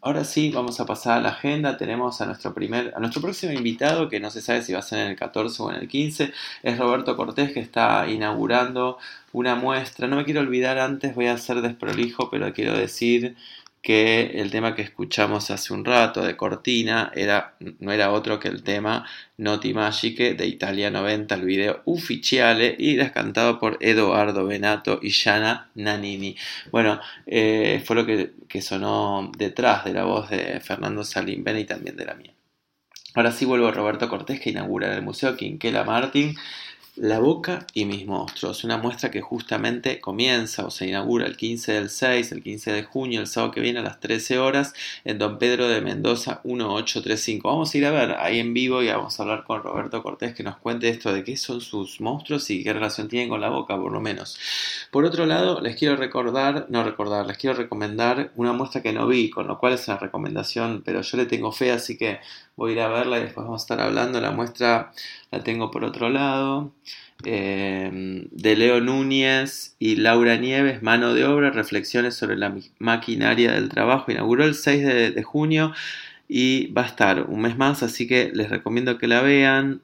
ahora 0.00 0.24
sí, 0.24 0.50
vamos 0.50 0.80
a 0.80 0.86
pasar 0.86 1.18
a 1.18 1.20
la 1.20 1.28
agenda. 1.28 1.76
Tenemos 1.76 2.18
a 2.22 2.26
nuestro, 2.26 2.54
primer, 2.54 2.94
a 2.96 2.98
nuestro 2.98 3.20
próximo 3.20 3.52
invitado, 3.52 4.08
que 4.08 4.18
no 4.18 4.30
se 4.30 4.40
sabe 4.40 4.62
si 4.62 4.72
va 4.72 4.78
a 4.78 4.82
ser 4.82 5.00
en 5.00 5.08
el 5.08 5.16
14 5.16 5.62
o 5.62 5.70
en 5.70 5.76
el 5.76 5.86
15, 5.88 6.32
es 6.62 6.78
Roberto 6.78 7.14
Cortés, 7.14 7.52
que 7.52 7.60
está 7.60 8.08
inaugurando 8.08 8.96
una 9.34 9.54
muestra. 9.54 10.08
No 10.08 10.16
me 10.16 10.24
quiero 10.24 10.40
olvidar 10.40 10.78
antes, 10.78 11.14
voy 11.14 11.26
a 11.26 11.36
ser 11.36 11.60
desprolijo, 11.60 12.30
pero 12.30 12.54
quiero 12.54 12.72
decir 12.72 13.36
que 13.82 14.32
el 14.34 14.50
tema 14.50 14.74
que 14.74 14.82
escuchamos 14.82 15.50
hace 15.50 15.72
un 15.72 15.84
rato 15.84 16.22
de 16.22 16.36
Cortina 16.36 17.10
era, 17.14 17.54
no 17.78 17.92
era 17.92 18.12
otro 18.12 18.38
que 18.38 18.48
el 18.48 18.62
tema 18.62 19.06
Noti 19.38 19.72
Magiche 19.72 20.34
de 20.34 20.46
Italia 20.46 20.90
90, 20.90 21.34
el 21.34 21.44
video 21.44 21.82
ufficiale, 21.86 22.76
y 22.78 22.96
era 22.96 23.12
cantado 23.12 23.58
por 23.58 23.78
Edoardo 23.80 24.44
Benato 24.44 25.00
y 25.02 25.10
Gianna 25.10 25.70
Nanini. 25.74 26.36
Bueno, 26.70 27.00
eh, 27.26 27.82
fue 27.84 27.96
lo 27.96 28.06
que, 28.06 28.60
sonó 28.60 29.32
detrás 29.38 29.84
de 29.84 29.94
la 29.94 30.04
voz 30.04 30.28
de 30.28 30.60
Fernando 30.60 31.02
Salimbene 31.02 31.60
y 31.60 31.64
también 31.64 31.96
de 31.96 32.04
la 32.04 32.14
mía. 32.14 32.34
Ahora 33.14 33.32
sí 33.32 33.44
vuelvo 33.44 33.68
a 33.68 33.72
Roberto 33.72 34.08
Cortés 34.08 34.40
que 34.40 34.50
inaugura 34.50 34.94
el 34.94 35.02
Museo 35.02 35.36
Quinquela 35.36 35.84
Martín 35.84 36.36
la 37.00 37.18
boca 37.18 37.66
y 37.72 37.86
mis 37.86 38.04
monstruos, 38.06 38.62
una 38.62 38.76
muestra 38.76 39.10
que 39.10 39.22
justamente 39.22 40.02
comienza 40.02 40.66
o 40.66 40.70
se 40.70 40.86
inaugura 40.86 41.26
el 41.26 41.34
15 41.34 41.72
del 41.72 41.88
6, 41.88 42.32
el 42.32 42.42
15 42.42 42.72
de 42.72 42.82
junio, 42.82 43.20
el 43.20 43.26
sábado 43.26 43.52
que 43.52 43.62
viene 43.62 43.78
a 43.78 43.82
las 43.82 44.00
13 44.00 44.38
horas 44.38 44.74
en 45.06 45.16
Don 45.16 45.38
Pedro 45.38 45.66
de 45.66 45.80
Mendoza 45.80 46.42
1835. 46.44 47.48
Vamos 47.48 47.72
a 47.74 47.78
ir 47.78 47.86
a 47.86 47.90
ver 47.90 48.16
ahí 48.18 48.38
en 48.38 48.52
vivo 48.52 48.82
y 48.82 48.88
vamos 48.88 49.18
a 49.18 49.22
hablar 49.22 49.44
con 49.44 49.62
Roberto 49.62 50.02
Cortés 50.02 50.34
que 50.34 50.42
nos 50.42 50.58
cuente 50.58 50.90
esto 50.90 51.10
de 51.10 51.24
qué 51.24 51.38
son 51.38 51.62
sus 51.62 52.02
monstruos 52.02 52.50
y 52.50 52.62
qué 52.62 52.74
relación 52.74 53.08
tienen 53.08 53.30
con 53.30 53.40
la 53.40 53.48
boca, 53.48 53.78
por 53.78 53.92
lo 53.92 54.00
menos. 54.02 54.38
Por 54.90 55.06
otro 55.06 55.24
lado, 55.24 55.62
les 55.62 55.76
quiero 55.76 55.96
recordar, 55.96 56.66
no 56.68 56.84
recordar, 56.84 57.24
les 57.24 57.38
quiero 57.38 57.56
recomendar 57.56 58.30
una 58.36 58.52
muestra 58.52 58.82
que 58.82 58.92
no 58.92 59.06
vi, 59.06 59.30
con 59.30 59.46
lo 59.46 59.58
cual 59.58 59.72
es 59.72 59.88
una 59.88 59.96
recomendación, 59.96 60.82
pero 60.84 61.00
yo 61.00 61.16
le 61.16 61.24
tengo 61.24 61.50
fe, 61.50 61.72
así 61.72 61.96
que 61.96 62.20
voy 62.60 62.72
a 62.72 62.74
ir 62.74 62.80
a 62.80 62.88
verla 62.88 63.18
y 63.18 63.22
después 63.22 63.46
vamos 63.46 63.62
a 63.62 63.64
estar 63.64 63.80
hablando. 63.80 64.20
La 64.20 64.32
muestra 64.32 64.92
la 65.30 65.42
tengo 65.42 65.70
por 65.70 65.82
otro 65.82 66.10
lado. 66.10 66.72
Eh, 67.24 68.26
de 68.30 68.56
Leo 68.56 68.82
Núñez 68.82 69.76
y 69.78 69.96
Laura 69.96 70.36
Nieves, 70.36 70.82
Mano 70.82 71.14
de 71.14 71.24
Obra, 71.24 71.50
Reflexiones 71.50 72.16
sobre 72.16 72.36
la 72.36 72.54
maquinaria 72.78 73.52
del 73.52 73.70
trabajo. 73.70 74.12
Inauguró 74.12 74.44
el 74.44 74.54
6 74.54 75.14
de 75.14 75.22
junio 75.22 75.72
y 76.28 76.70
va 76.72 76.82
a 76.82 76.86
estar 76.86 77.22
un 77.28 77.40
mes 77.40 77.56
más, 77.56 77.82
así 77.82 78.06
que 78.06 78.30
les 78.34 78.50
recomiendo 78.50 78.98
que 78.98 79.08
la 79.08 79.22
vean 79.22 79.80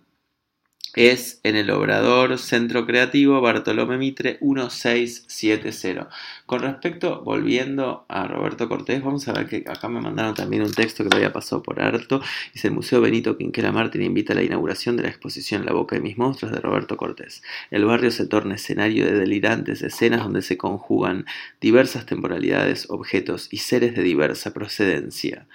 es 0.97 1.41
en 1.43 1.57
el 1.57 1.69
Obrador 1.69 2.39
Centro 2.39 2.87
Creativo 2.87 3.43
Bartolomé 3.43 3.99
Mitre 3.99 4.39
1670. 4.41 6.09
Con 6.47 6.61
respecto, 6.61 7.23
volviendo 7.23 8.07
a 8.09 8.27
Roberto 8.27 8.67
Cortés, 8.67 9.05
vamos 9.05 9.29
a 9.29 9.35
ver 9.35 9.47
que 9.47 9.65
acá 9.67 9.91
me 9.91 10.01
mandaron 10.01 10.35
también 10.35 10.63
un 10.63 10.73
texto 10.73 11.05
que 11.05 11.11
todavía 11.11 11.35
pasó 11.35 11.63
por 11.63 11.83
harto. 11.83 12.23
Dice 12.55 12.69
el 12.69 12.75
Museo 12.75 13.03
Benito 13.03 13.37
Quinquela 13.37 13.73
Martín 13.73 14.01
invita 14.01 14.33
a 14.33 14.37
la 14.37 14.43
inauguración 14.43 14.97
de 14.97 15.03
la 15.03 15.11
exposición 15.11 15.67
La 15.67 15.75
Boca 15.75 15.97
de 15.97 16.03
mis 16.03 16.17
monstruos 16.17 16.55
de 16.55 16.61
Roberto 16.61 16.97
Cortés. 16.97 17.43
El 17.71 17.85
barrio 17.85 18.11
se 18.11 18.27
torna 18.27 18.55
escenario 18.55 19.05
de 19.05 19.19
delirantes 19.19 19.83
escenas 19.83 20.23
donde 20.23 20.41
se 20.41 20.57
conjugan 20.57 21.27
diversas 21.61 22.07
temporalidades, 22.07 22.89
objetos 22.89 23.49
y 23.51 23.59
seres 23.59 23.95
de 23.95 24.03
diversa 24.03 24.55
procedencia 24.55 25.47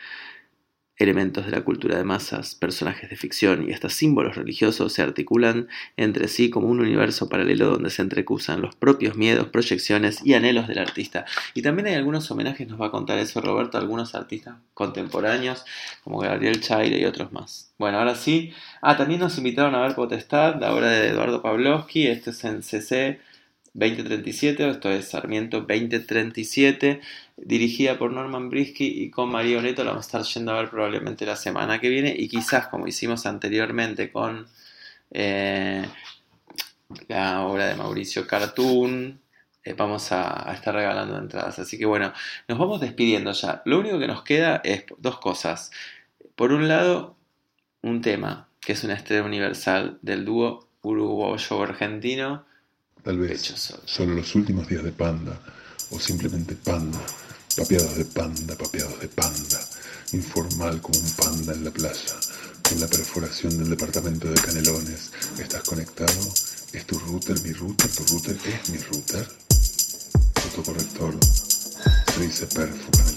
elementos 1.02 1.46
de 1.46 1.52
la 1.52 1.62
cultura 1.62 1.98
de 1.98 2.04
masas, 2.04 2.56
personajes 2.56 3.10
de 3.10 3.16
ficción 3.16 3.70
y 3.70 3.74
hasta 3.74 3.90
símbolos 3.90 4.36
religiosos 4.36 4.94
se 4.94 5.02
articulan 5.02 5.68
entre 5.98 6.28
sí 6.28 6.50
como 6.50 6.68
un 6.68 6.80
universo 6.80 7.30
paralelo 7.30 7.70
donde 7.70 7.90
se 7.90 8.02
entrecusan 8.02 8.62
los 8.62 8.76
propios 8.76 9.16
miedos, 9.16 9.48
proyecciones 9.48 10.26
y 10.26 10.34
anhelos 10.34 10.68
del 10.68 10.80
artista. 10.80 11.26
Y 11.54 11.62
también 11.62 11.88
hay 11.88 11.96
algunos 11.96 12.30
homenajes, 12.32 12.68
nos 12.68 12.80
va 12.80 12.88
a 12.88 12.92
contar 12.92 13.20
eso 13.20 13.42
Roberto, 13.42 13.78
a 13.78 13.82
algunos 13.82 14.16
artistas 14.16 14.56
contemporáneos 14.74 15.66
como 16.04 16.20
Gabriel 16.20 16.62
Chaire 16.62 17.00
y 17.00 17.06
otros 17.06 17.32
más. 17.32 17.74
Bueno, 17.78 17.98
ahora 17.98 18.16
sí. 18.16 18.54
Ah, 18.82 18.98
también 18.98 19.20
nos 19.20 19.38
invitaron 19.38 19.76
a 19.76 19.82
ver 19.82 19.96
Potestad, 19.96 20.60
la 20.60 20.74
obra 20.74 20.90
de 20.90 21.10
Eduardo 21.10 21.42
Pavlovsky, 21.42 22.08
este 22.08 22.30
es 22.32 22.44
en 22.44 22.64
CC 22.64 23.20
2037, 23.74 24.70
esto 24.70 24.90
es 24.92 25.10
Sarmiento 25.10 25.62
2037, 25.62 27.02
dirigida 27.38 27.98
por 27.98 28.12
Norman 28.12 28.50
Brisky 28.50 29.04
y 29.04 29.10
con 29.10 29.32
María 29.32 29.60
Oneto, 29.60 29.84
la 29.84 29.92
vamos 29.92 30.06
a 30.06 30.20
estar 30.20 30.34
yendo 30.34 30.52
a 30.52 30.62
ver 30.62 30.70
probablemente 30.70 31.26
la 31.26 31.38
semana 31.38 31.80
que 31.80 31.90
viene 31.90 32.14
y 32.18 32.28
quizás 32.28 32.68
como 32.68 32.88
hicimos 32.88 33.26
anteriormente 33.26 34.12
con 34.12 34.48
eh, 35.12 35.86
la 37.08 37.42
obra 37.46 37.68
de 37.68 37.76
Mauricio 37.76 38.28
Cartoon, 38.28 39.22
eh, 39.64 39.74
vamos 39.74 40.12
a, 40.12 40.52
estar 40.54 40.74
regalando 40.76 41.18
entradas. 41.18 41.60
Así 41.60 41.78
que 41.78 41.86
bueno, 41.86 42.14
nos 42.48 42.58
vamos 42.58 42.82
despidiendo 42.82 43.32
ya. 43.32 43.62
Lo 43.66 43.80
único 43.80 44.00
que 44.00 44.08
nos 44.08 44.24
queda 44.24 44.62
es 44.64 44.86
dos 44.98 45.20
cosas. 45.20 45.72
Por 46.36 46.52
un 46.52 46.68
lado, 46.68 47.16
un 47.82 48.02
tema, 48.02 48.50
que 48.60 48.74
es 48.74 48.84
una 48.84 48.96
estrella 48.96 49.24
universal 49.24 50.00
del 50.02 50.26
dúo 50.26 50.68
uruguayo-argentino 50.82 52.46
Tal 53.04 53.18
vez 53.18 53.54
solo 53.86 54.14
los 54.14 54.36
últimos 54.36 54.68
días 54.68 54.84
de 54.84 54.92
Panda, 54.92 55.40
o 55.90 56.00
simplemente 56.00 56.56
Panda, 56.56 57.00
papeados 57.56 57.98
de 57.98 58.06
panda, 58.06 58.56
papeados 58.56 59.00
de 59.00 59.08
panda, 59.08 59.60
informal 60.14 60.82
como 60.82 61.00
un 61.00 61.12
panda 61.12 61.54
en 61.54 61.66
la 61.66 61.72
playa, 61.72 62.16
con 62.68 62.80
la 62.80 62.88
perforación 62.88 63.58
del 63.58 63.70
departamento 63.70 64.30
de 64.30 64.36
Canelones. 64.36 65.12
¿Estás 65.38 65.64
conectado? 65.64 66.34
¿Es 66.72 66.86
tu 66.86 66.98
router 67.00 67.42
mi 67.42 67.52
router? 67.52 67.90
¿Tu 67.90 68.06
router 68.06 68.38
es 68.46 68.70
mi 68.70 68.78
router? 68.78 69.28
Autocorrector 70.44 71.18
se 72.14 72.22
dice 72.22 72.46
perfo 72.48 73.11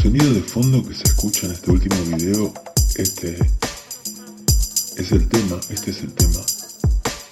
sonido 0.00 0.32
de 0.32 0.40
fondo 0.40 0.82
que 0.82 0.94
se 0.94 1.02
escucha 1.02 1.46
en 1.46 1.52
este 1.52 1.70
último 1.70 1.94
video, 2.16 2.54
este 2.96 3.36
es 4.96 5.12
el 5.12 5.28
tema, 5.28 5.60
este 5.68 5.90
es 5.90 6.00
el 6.00 6.14
tema. 6.14 6.40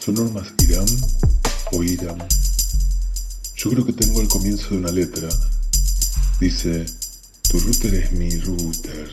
¿Son 0.00 0.14
normas 0.14 0.52
Irán 0.58 0.84
o 1.72 1.82
Irán? 1.82 2.18
Yo 3.56 3.70
creo 3.70 3.86
que 3.86 3.94
tengo 3.94 4.20
el 4.20 4.28
comienzo 4.28 4.68
de 4.70 4.76
una 4.76 4.92
letra. 4.92 5.28
Dice, 6.40 6.84
tu 7.48 7.58
router 7.58 7.94
es 7.94 8.12
mi 8.12 8.36
router. 8.38 9.12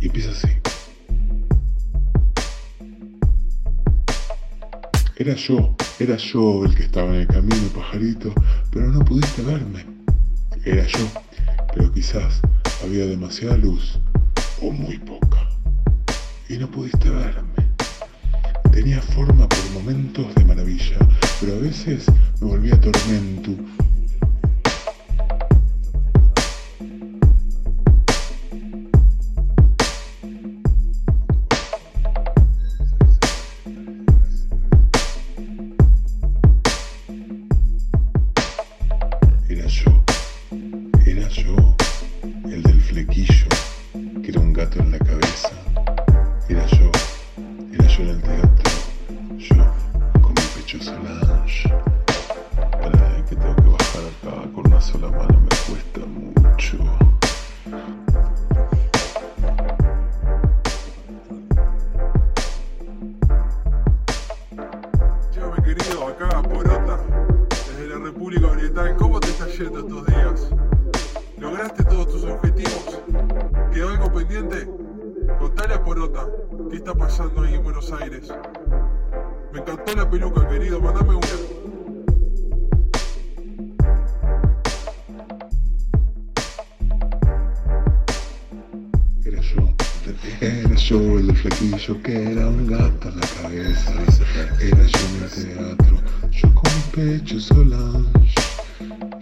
Y 0.00 0.06
empieza 0.06 0.30
así. 0.30 0.48
Era 5.16 5.34
yo, 5.34 5.76
era 5.98 6.16
yo 6.16 6.64
el 6.64 6.74
que 6.74 6.84
estaba 6.84 7.14
en 7.14 7.20
el 7.20 7.26
camino, 7.26 7.68
pajarito, 7.74 8.32
pero 8.72 8.88
no 8.88 9.04
pudiste 9.04 9.42
verme. 9.42 9.84
Era 10.64 10.86
yo 10.86 11.29
quizás 11.92 12.40
había 12.82 13.06
demasiada 13.06 13.56
luz 13.56 13.98
o 14.62 14.70
muy 14.70 14.98
poca. 14.98 15.48
Y 16.48 16.58
no 16.58 16.70
pudiste 16.70 17.10
verme. 17.10 17.70
Tenía 18.72 19.00
forma 19.00 19.48
por 19.48 19.70
momentos 19.72 20.34
de 20.34 20.44
maravilla, 20.44 20.98
pero 21.40 21.54
a 21.54 21.58
veces 21.58 22.06
me 22.40 22.48
volvía 22.48 22.80
tormento 22.80 23.52
Porota, 75.84 76.26
¿qué 76.70 76.76
está 76.76 76.94
pasando 76.94 77.42
ahí 77.42 77.54
en 77.54 77.62
Buenos 77.64 77.90
Aires? 77.92 78.32
Me 79.52 79.60
encantó 79.60 79.94
la 79.94 80.08
peluca, 80.08 80.46
querido, 80.48 80.80
mandame 80.80 81.14
una. 81.14 81.26
Era 89.24 89.40
yo, 89.40 89.74
era 90.40 90.74
yo 90.74 91.18
el 91.18 91.36
flequillo 91.36 92.02
que 92.02 92.32
era 92.32 92.46
un 92.46 92.66
gato 92.66 93.08
en 93.08 93.20
la 93.20 93.26
cabeza. 93.42 93.92
Era 94.60 94.86
yo 94.86 94.98
en 95.08 95.22
el 95.24 95.30
teatro, 95.30 95.96
yo 96.30 96.54
con 96.54 96.72
mi 96.74 97.18
pecho 97.18 97.40
Solange. 97.40 98.34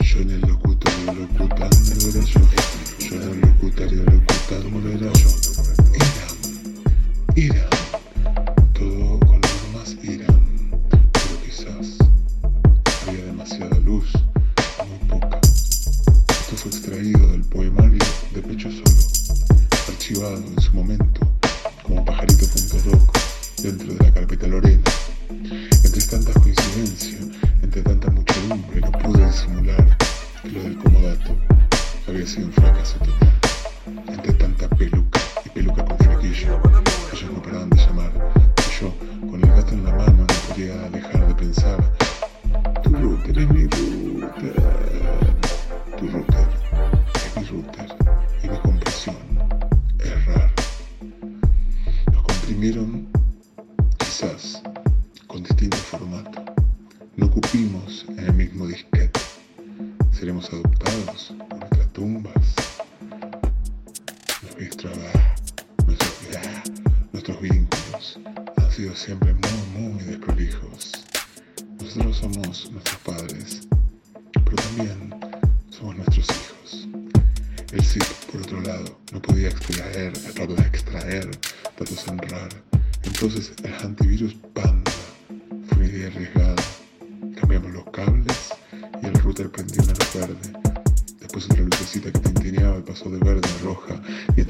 Yo 0.01 0.21
en 0.21 0.31
el 0.31 0.41
locutorio 0.41 1.15
locutando 1.15 1.93
era 2.09 2.25
yo. 2.25 3.48
Lo 30.53 30.63
del 30.63 30.77
comodato 30.79 31.37
había 32.07 32.27
sido 32.27 32.47
un 32.47 32.53
fracaso 32.53 32.99
total. 32.99 33.33
Entre 34.09 34.33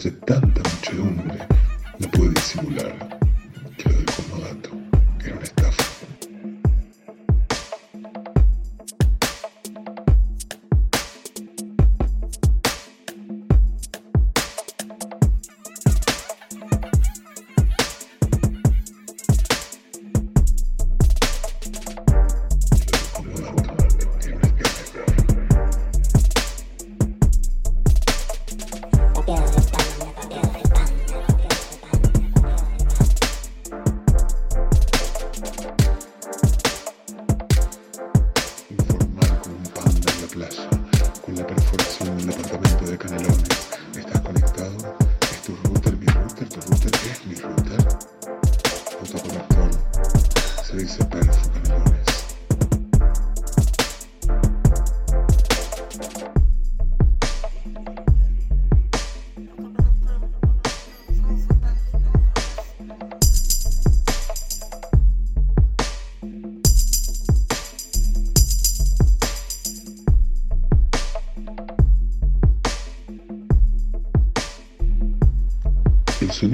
tanta 0.07 0.63
muchedumbre, 0.63 1.39
no 1.99 2.09
pude 2.13 2.31
disimular 2.31 3.08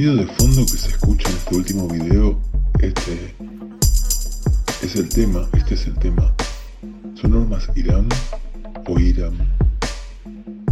Sonido 0.04 0.26
de 0.26 0.34
fondo 0.34 0.66
que 0.66 0.76
se 0.76 0.88
escucha 0.88 1.30
en 1.30 1.36
este 1.36 1.56
último 1.56 1.88
video, 1.88 2.38
este 2.78 3.34
es 4.82 4.96
el 4.96 5.08
tema, 5.08 5.48
este 5.54 5.76
es 5.76 5.86
el 5.86 5.94
tema. 5.94 6.34
¿Son 7.14 7.30
normas 7.30 7.70
Irán 7.74 8.06
o 8.86 9.00
Irán? 9.00 9.32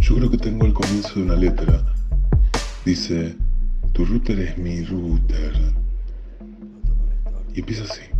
Yo 0.01 0.17
creo 0.17 0.29
que 0.29 0.37
tengo 0.37 0.67
el 0.67 0.73
comienzo 0.73 1.15
de 1.15 1.23
una 1.23 1.35
letra. 1.35 1.83
Dice, 2.85 3.35
tu 3.93 4.05
router 4.05 4.39
es 4.39 4.57
mi 4.59 4.83
router. 4.83 5.73
Y 7.55 7.61
empieza 7.61 7.85
así. 7.85 8.12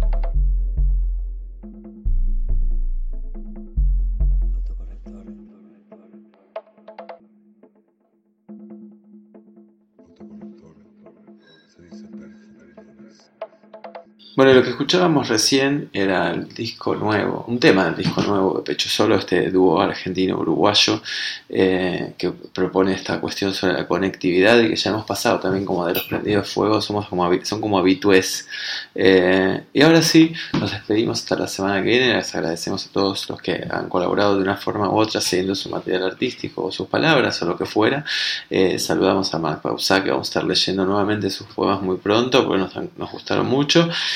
Bueno, 14.36 14.52
lo 14.54 14.64
que 14.64 14.72
escuchábamos 14.72 15.30
recién 15.30 15.92
era 15.94 16.32
el 16.32 16.48
disco 16.48 16.96
nuevo, 16.96 17.46
un 17.48 17.60
tema 17.60 17.86
del 17.86 17.98
disco 17.98 18.24
nuevo 18.24 18.58
de 18.58 18.64
Pecho 18.64 18.90
Solo, 18.90 19.16
este 19.16 19.52
dúo 19.52 19.80
argentino-uruguayo 19.80 21.04
eh, 21.50 22.16
que 22.18 22.32
propone 22.32 22.94
esta 22.96 23.20
cuestión 23.20 23.54
sobre 23.54 23.74
la 23.74 23.88
conectividad 23.88 24.60
y 24.60 24.70
que 24.70 24.76
ya 24.76 24.90
hemos 24.90 25.06
pasado 25.06 25.40
también 25.40 25.66
como 25.66 25.86
de 25.86 25.94
los 25.94 26.06
prendidos 26.06 26.52
fuego, 26.52 26.82
somos 26.82 27.08
como, 27.10 27.30
son 27.44 27.62
como 27.62 27.78
habitués. 27.78 28.48
Eh, 28.96 29.66
y 29.72 29.84
ahora 29.84 30.02
sí, 30.02 30.34
nos 30.54 30.72
despedimos 30.72 31.20
hasta 31.20 31.36
la 31.36 31.48
semana 31.48 31.84
que 31.84 31.90
viene, 31.90 32.16
les 32.16 32.34
agradecemos 32.34 32.88
a 32.88 32.92
todos 32.92 33.30
los 33.30 33.40
que 33.40 33.68
han 33.70 33.88
colaborado 33.88 34.38
de 34.38 34.42
una 34.42 34.58
forma 34.58 34.90
u 34.90 34.98
otra, 34.98 35.22
siguiendo 35.22 35.54
su 35.54 35.70
material 35.70 36.06
artístico 36.06 36.64
o 36.64 36.72
sus 36.72 36.88
palabras 36.88 37.40
o 37.44 37.46
lo 37.46 37.56
que 37.56 37.66
fuera. 37.66 38.04
Eh, 38.50 38.80
saludamos 38.80 39.32
a 39.36 39.38
Marc 39.38 39.62
Pausá, 39.62 40.04
que 40.04 40.10
vamos 40.10 40.30
a 40.30 40.30
estar 40.30 40.44
leyendo 40.44 40.86
nuevamente 40.86 41.30
sus 41.30 41.46
poemas 41.46 41.84
muy 41.84 41.98
pronto, 41.98 42.44
porque 42.48 42.64
nos, 42.64 42.76
nos 42.98 43.12
gustaron 43.12 43.46
mucho. 43.46 43.88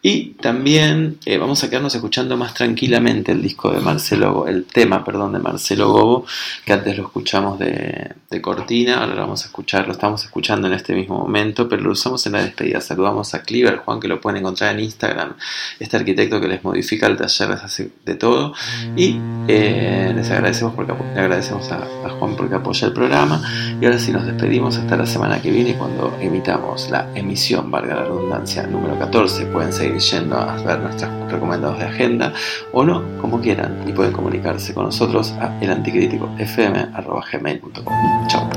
Y 0.00 0.34
también 0.34 1.18
eh, 1.26 1.38
vamos 1.38 1.64
a 1.64 1.68
quedarnos 1.68 1.94
escuchando 1.94 2.36
más 2.36 2.54
tranquilamente 2.54 3.32
el 3.32 3.42
disco 3.42 3.70
de 3.70 3.80
Marcelo, 3.80 4.46
el 4.46 4.64
tema, 4.64 5.04
perdón, 5.04 5.32
de 5.32 5.40
Marcelo 5.40 5.90
Gobo, 5.90 6.24
que 6.64 6.72
antes 6.72 6.96
lo 6.96 7.04
escuchamos 7.04 7.58
de, 7.58 8.14
cortina, 8.40 9.00
ahora 9.00 9.14
lo 9.14 9.22
vamos 9.22 9.42
a 9.42 9.46
escuchar, 9.46 9.86
lo 9.86 9.92
estamos 9.92 10.22
escuchando 10.22 10.68
en 10.68 10.74
este 10.74 10.94
mismo 10.94 11.18
momento, 11.18 11.68
pero 11.68 11.82
lo 11.82 11.90
usamos 11.90 12.24
en 12.26 12.32
la 12.32 12.42
despedida. 12.42 12.80
Saludamos 12.80 13.34
a 13.34 13.42
Cleaver 13.42 13.78
Juan, 13.78 13.98
que 13.98 14.06
lo 14.06 14.20
pueden 14.20 14.38
encontrar 14.38 14.74
en 14.74 14.84
Instagram, 14.84 15.34
este 15.80 15.96
arquitecto 15.96 16.40
que 16.40 16.46
les 16.46 16.62
modifica 16.62 17.08
el 17.08 17.16
taller, 17.16 17.50
les 17.50 17.62
hace 17.62 17.90
de 18.04 18.14
todo. 18.14 18.54
Y 18.96 19.18
eh, 19.48 20.12
les 20.14 20.30
agradecemos, 20.30 20.74
porque, 20.74 20.92
le 20.92 21.20
agradecemos 21.20 21.72
a, 21.72 21.80
Juan 22.18 22.36
porque 22.36 22.54
apoya 22.54 22.86
el 22.86 22.92
programa. 22.92 23.42
Y 23.80 23.84
ahora 23.84 23.98
sí 23.98 24.12
nos 24.12 24.24
despedimos 24.24 24.76
hasta 24.76 24.96
la 24.96 25.06
semana 25.06 25.42
que 25.42 25.50
viene 25.50 25.74
cuando 25.74 26.16
emitamos 26.20 26.88
la 26.90 27.10
emisión, 27.16 27.70
valga 27.70 27.96
la 27.96 28.04
redundancia, 28.04 28.64
número 28.68 28.96
14. 28.96 29.46
Pueden 29.46 29.72
seguir 29.88 30.00
yendo 30.00 30.36
a 30.36 30.56
ver 30.62 30.80
nuestros 30.80 31.10
recomendados 31.30 31.78
de 31.78 31.84
agenda 31.84 32.32
o 32.72 32.82
no, 32.84 33.04
como 33.20 33.40
quieran, 33.40 33.84
y 33.86 33.92
pueden 33.92 34.12
comunicarse 34.12 34.74
con 34.74 34.84
nosotros 34.84 35.32
a 35.40 35.56
elanticríticofm.gmail.com. 35.60 38.28
Chao. 38.28 38.50